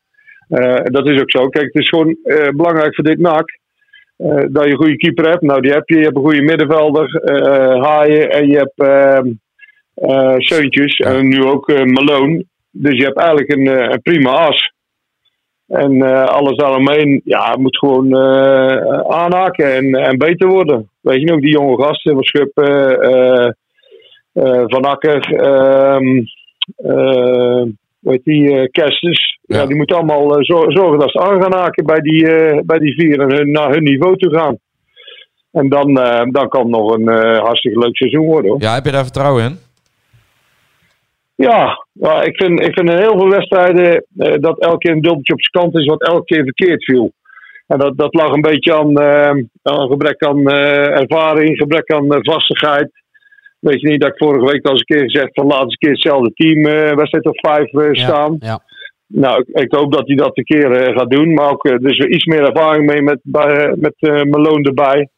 [0.48, 1.48] Eh, dat is ook zo.
[1.48, 2.16] Kijk, het is gewoon
[2.56, 3.58] belangrijk voor dit NAC
[4.18, 5.42] eh, dat je een goede keeper hebt.
[5.42, 5.96] Nou, die heb je.
[5.96, 9.18] Je hebt een goede middenvelder, eh Haaien en je hebt eh,
[9.94, 12.44] eh, Seuntjes en nu ook eh, Malone.
[12.70, 14.72] Dus je hebt eigenlijk een, eh, een prima as.
[15.66, 20.90] En eh, alles daaromheen ja, moet gewoon eh, aanhaken en, en beter worden.
[21.00, 23.46] Weet je nog, die jonge gasten van Schuppen, eh,
[24.32, 25.20] eh, Van Akker,
[28.02, 29.38] heet die, eh, Kerstens.
[29.42, 29.66] Ja.
[29.66, 32.78] die moeten allemaal eh, zor- zorgen dat ze aan gaan haken bij die, eh, bij
[32.78, 34.58] die vier en hun, naar hun niveau toe gaan.
[35.52, 35.94] En dan,
[36.30, 38.50] dan kan het nog een hartstikke leuk seizoen worden.
[38.50, 38.60] Hoor.
[38.60, 39.58] Ja, heb je daar vertrouwen in?
[41.34, 44.04] Ja, ja ik, vind, ik vind in heel veel wedstrijden
[44.40, 47.12] dat elke keer een dubbeltje op zijn kant is wat elke keer verkeerd viel.
[47.66, 52.90] En dat, dat lag een beetje aan, eh, aan gebrek aan ervaring, gebrek aan vastigheid.
[53.58, 55.72] Weet je niet dat ik vorige week al eens een keer gezegd van laat eens
[55.72, 58.36] een keer hetzelfde team eh, wedstrijd of vijf eh, staan.
[58.40, 58.60] Ja.
[59.06, 61.34] Nou, ik, ik hoop dat hij dat een keer eh, gaat doen.
[61.34, 65.08] Maar ook, is weer iets meer ervaring mee met, bij, met Malone erbij.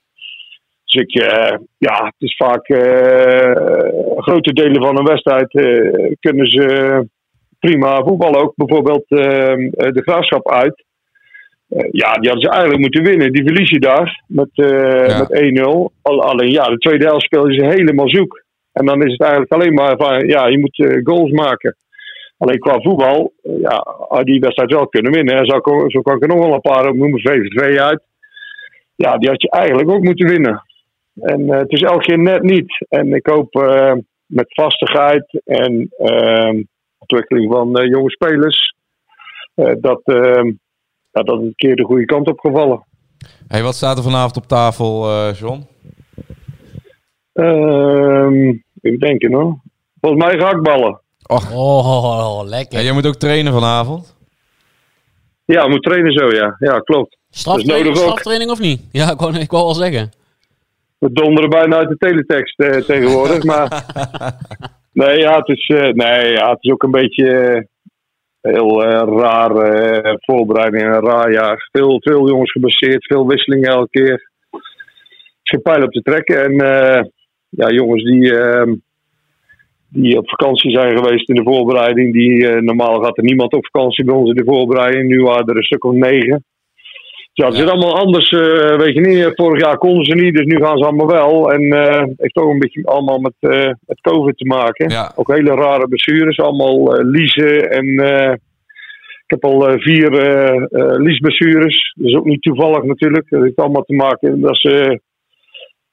[0.84, 1.12] Dus ik,
[1.78, 2.66] ja, het is vaak
[4.16, 5.50] grote delen van een wedstrijd
[6.20, 7.06] kunnen ze
[7.58, 8.40] prima voetballen.
[8.40, 10.84] Ook bijvoorbeeld de graafschap uit.
[11.70, 13.32] Eh, ja, die hadden ze eigenlijk moeten winnen.
[13.32, 15.92] Die verlies je daar met, eh, met 1-0.
[16.02, 18.42] Al, alleen ja, de tweede helft speelden ze helemaal zoek.
[18.72, 21.76] En dan is het eigenlijk alleen maar van, ja, je moet eh, goals maken.
[22.38, 25.34] Alleen qua voetbal, ja, had die wedstrijd wel kunnen winnen.
[25.36, 27.20] En zo, kan- zo kan ik er nog wel een paar opnoemen.
[27.20, 28.02] VVV uit.
[28.94, 30.62] Ja, die had je eigenlijk ook moeten winnen.
[31.20, 32.86] En het is elke keer net niet.
[32.88, 33.52] En ik hoop
[34.26, 36.62] met vastigheid en ehm,
[36.98, 38.74] ontwikkeling van jonge spelers
[39.80, 40.50] dat, ehm,
[41.12, 42.84] ja, dat het een keer de goede kant op gevallen.
[43.48, 45.66] Hey, wat staat er vanavond op tafel, eh, John?
[47.32, 49.60] Ehm even denken hoor.
[50.00, 51.00] Volgens mij gehaktballen.
[51.54, 52.78] Oh, lekker.
[52.78, 54.16] Ja, jij moet ook trainen vanavond.
[55.44, 56.56] Ja, moet trainen zo, ja.
[56.58, 57.16] Ja, klopt.
[57.30, 58.08] Is Straftraining, nodig ook.
[58.08, 58.82] straftraining of niet?
[58.92, 60.10] Ja, ik wou, ik wou wel zeggen.
[60.98, 63.44] We donderen bijna uit de teletext eh, tegenwoordig.
[63.44, 63.84] maar
[64.92, 67.66] nee, ja, het is, eh, nee, ja, het is ook een beetje
[68.40, 70.82] heel eh, raar eh, voorbereiding.
[70.82, 71.68] Een raar jaar.
[71.72, 74.30] Veel, veel jongens gebaseerd, veel wisselingen elke keer.
[75.42, 76.44] Geen pijl op te trekken.
[76.44, 77.04] En eh,
[77.48, 78.74] ja, jongens die, ehm,
[79.88, 82.12] die op vakantie zijn geweest in de voorbereiding.
[82.12, 85.08] Die, normaal gaat er niemand op vakantie bij ons in de voorbereiding.
[85.08, 86.44] Nu waren er een stuk of negen.
[87.40, 88.30] Ja, het is allemaal anders.
[88.30, 91.52] eh, weet je niet, vorig jaar konden ze niet, dus nu gaan ze allemaal wel.
[91.52, 93.34] En eh heeft ook een beetje allemaal met,
[93.86, 94.88] met COVID te maken.
[94.90, 95.12] Ja.
[95.16, 97.70] Ook hele rare blessures, allemaal liezen.
[97.70, 97.86] En
[99.24, 100.10] ik heb al vier
[100.98, 101.92] liesblessures.
[101.96, 103.30] Dat is ook niet toevallig natuurlijk.
[103.30, 105.00] Dat heeft allemaal te maken dat ze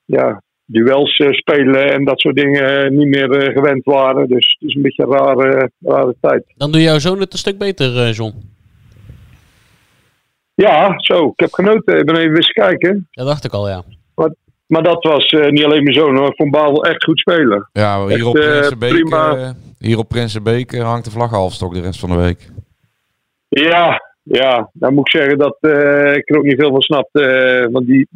[0.05, 4.27] ja, duels spelen en dat soort dingen niet meer gewend waren.
[4.27, 6.43] Dus het is een beetje een rare, rare tijd.
[6.57, 8.56] Dan doe jouw zoon het een stuk beter, John.
[10.65, 11.25] Ja, zo.
[11.27, 11.97] Ik heb genoten.
[11.97, 13.07] Ik ben even eens kijken.
[13.11, 13.83] Dat dacht ik al, ja.
[14.15, 14.33] Maar,
[14.67, 16.27] maar dat was eh, niet alleen mijn zoon hoor.
[16.27, 17.69] Ik vond Babel echt goed spelen.
[17.73, 19.35] Ja, hier Echt, op, eh, Prinsenbeek, prima.
[19.35, 19.49] eh,
[19.79, 22.49] hier op Prinsenbeek hangt de vlag halfstok de rest van de week.
[23.49, 24.69] Ja, ja.
[24.73, 27.21] Dan moet ik zeggen dat eh, ik er ook niet veel van snapte.
[27.23, 28.07] eh, want die,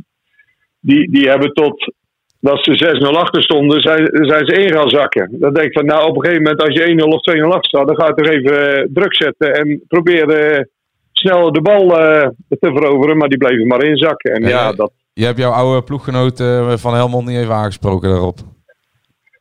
[0.79, 1.93] die, die hebben tot
[2.39, 5.29] dat ze 6-0 achter stonden, zijn, zijn ze in gaan zakken.
[5.39, 7.63] Dan denk ik van, nou op een gegeven moment als je 1-0 of 2-0 achter
[7.69, 10.69] staat, dan ga je toch even druk zetten en proberen
[11.21, 12.27] snel de bal eh,
[12.59, 13.17] te veroveren.
[13.17, 14.33] Maar die bleven maar inzakken.
[14.33, 18.09] En Ja, ja, dat, Je hebt jouw oude ploeggenoot eh, van Helmond niet even aangesproken
[18.09, 18.39] daarop.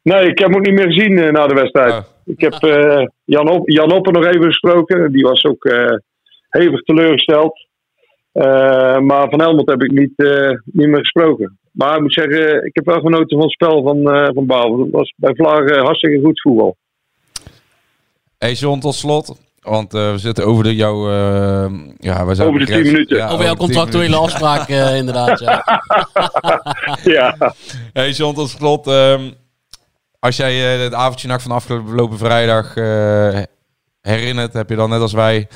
[0.02, 1.92] Nee, ik heb hem ook niet meer gezien eh, na de wedstrijd.
[1.92, 2.00] Oh.
[2.24, 2.54] Ik heb
[3.24, 5.12] Jan, Op, Jan Oppen nog even gesproken.
[5.12, 5.68] Die was ook
[6.48, 7.68] hevig teleurgesteld.
[9.02, 10.12] Maar van Helmond heb ik niet,
[10.64, 11.58] niet meer gesproken.
[11.72, 14.78] Maar ik moet zeggen, ik heb wel genoten van het spel van, eh van Baal.
[14.78, 16.76] Het was bij Vlagen hartstikke goed voetbal.
[18.38, 19.49] Hey John, tot slot.
[19.60, 21.10] Want eh, we zitten over de jouw...
[21.10, 22.84] eh, ja, wij zijn Over de begrensd.
[22.84, 23.16] 10 minuten.
[23.16, 25.38] Ja, Over jouw de 10 contractuele afspraak, eh, inderdaad.
[25.40, 25.64] Ja.
[27.16, 27.54] ja.
[27.92, 28.86] Hey John, tot slot.
[28.86, 29.30] ehm,
[30.18, 33.38] als jij eh, het avondje nacht van afgelopen vrijdag eh,
[34.00, 35.48] herinnert, heb je dan net als wij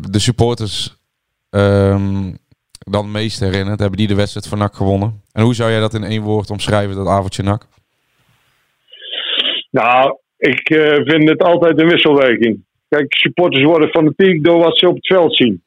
[0.00, 0.96] de supporters
[1.50, 2.32] ehm,
[2.78, 3.80] dan meest herinnerd?
[3.80, 5.22] Hebben die de wedstrijd van NAC gewonnen?
[5.32, 7.66] En hoe zou jij dat in één woord omschrijven, dat avondje NAC?
[9.70, 12.64] Nou, ik eh, vind het altijd een wisselwerking.
[12.88, 15.62] Kijk, supporters worden fanatiek door wat ze op het veld zien.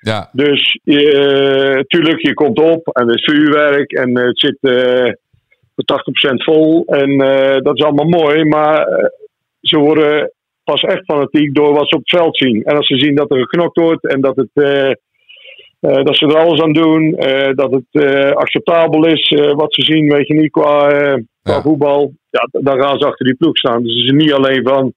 [0.00, 4.58] Ja, Dus eh tuurlijk, je komt op en er is vuurwerk en eh, het zit
[4.60, 5.12] eh
[5.74, 6.00] voor
[6.30, 6.84] 80% vol.
[6.86, 9.04] En eh, dat is allemaal mooi, maar eh,
[9.60, 10.32] ze worden
[10.64, 12.64] pas echt fanatiek door wat ze op het veld zien.
[12.64, 16.26] En als ze zien dat er geknokt wordt en dat, het, eh, eh, dat ze
[16.26, 20.26] er alles aan doen, eh, dat het eh, acceptabel is eh, wat ze zien, weet
[20.26, 20.88] je niet, qua,
[21.42, 21.62] qua Ja.
[21.62, 22.12] voetbal.
[22.30, 23.82] Ja, dan gaan ze achter die ploeg staan.
[23.82, 24.92] Dus het is niet alleen van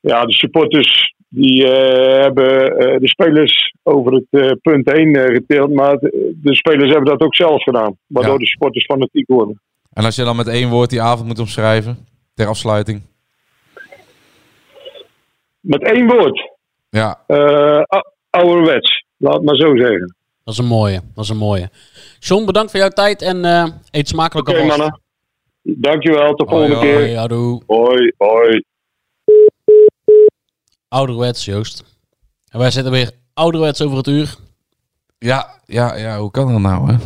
[0.00, 5.70] ja, de supporters die eh, hebben eh, de spelers over het eh, punt heen getild.
[5.72, 7.96] Maar de spelers hebben dat ook zelf gedaan.
[8.06, 8.38] Waardoor Ja.
[8.38, 9.60] de supporters fanatiek worden.
[9.92, 11.98] en als je dan met één woord die avond moet omschrijven,
[12.34, 13.02] ter afsluiting.
[15.60, 16.50] Met één woord.
[16.88, 19.04] Ja, eh, ou- ouderwets.
[19.16, 20.14] Laat het maar zo zeggen.
[20.44, 21.00] Dat is een mooie.
[21.14, 21.70] Dat is een mooie.
[22.18, 25.00] John, bedankt voor jouw tijd en eh, eet smakelijk mannen.
[25.74, 26.34] Dankjewel.
[26.34, 27.06] Tot de Hoi, volgende hoi.
[27.14, 27.28] keer.
[27.28, 27.62] Doe.
[27.66, 28.62] Hoi, hoi.
[30.88, 31.84] Ouderwets, Joost.
[32.50, 34.36] En wij zitten weer ouderwets over het uur.
[35.18, 36.96] ja, ja, ja, hoe kan dat nou, hè?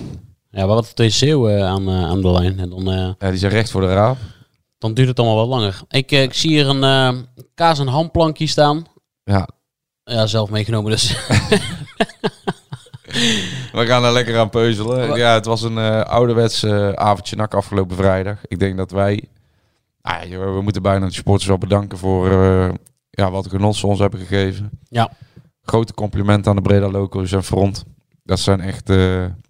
[0.51, 2.59] Ja, we hadden twee zeeuwen aan, eh, aan de lijn.
[2.59, 4.17] En dan, eh, Ja, die zijn recht voor de raap.
[4.79, 5.81] dan duurt het allemaal wat langer.
[5.89, 7.19] Ik, eh, ik zie hier een eh,
[7.55, 8.85] kaas- en hamplankje staan.
[9.25, 9.49] Ja,
[10.05, 11.09] Ja, zelf meegenomen dus.
[13.81, 15.17] We gaan er lekker aan peuzelen.
[15.17, 18.39] Ja, het was een eh ouderwets eh, avondje nak afgelopen vrijdag.
[18.47, 19.25] Ik denk dat wij...
[20.03, 22.69] Ah, we moeten bijna de supporters wel bedanken voor eh,
[23.11, 24.71] ja, wat genot ze ons hebben gegeven.
[24.89, 25.11] Ja.
[25.63, 27.85] Grote complimenten aan de Breda Locals en Front.
[28.25, 28.89] Dat zijn echt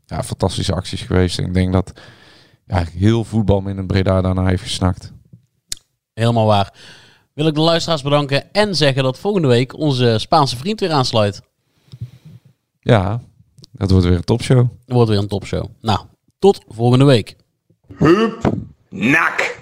[0.07, 1.39] ja, fantastische acties geweest.
[1.39, 1.93] En ik denk dat
[2.67, 5.13] ja, heel voetbal in Breda daarna heeft gesnakt.
[6.15, 6.75] Helemaal waar.
[7.33, 11.43] Wil ik de luisteraars bedanken en zeggen dat volgende week onze Spaanse vriend weer aansluit.
[12.81, 13.21] Ja,
[13.81, 14.59] dat wordt weer een topshow.
[14.87, 15.64] Er wordt weer een topshow.
[15.81, 16.01] Nou,
[16.38, 17.37] tot volgende week.
[18.88, 19.59] Nak.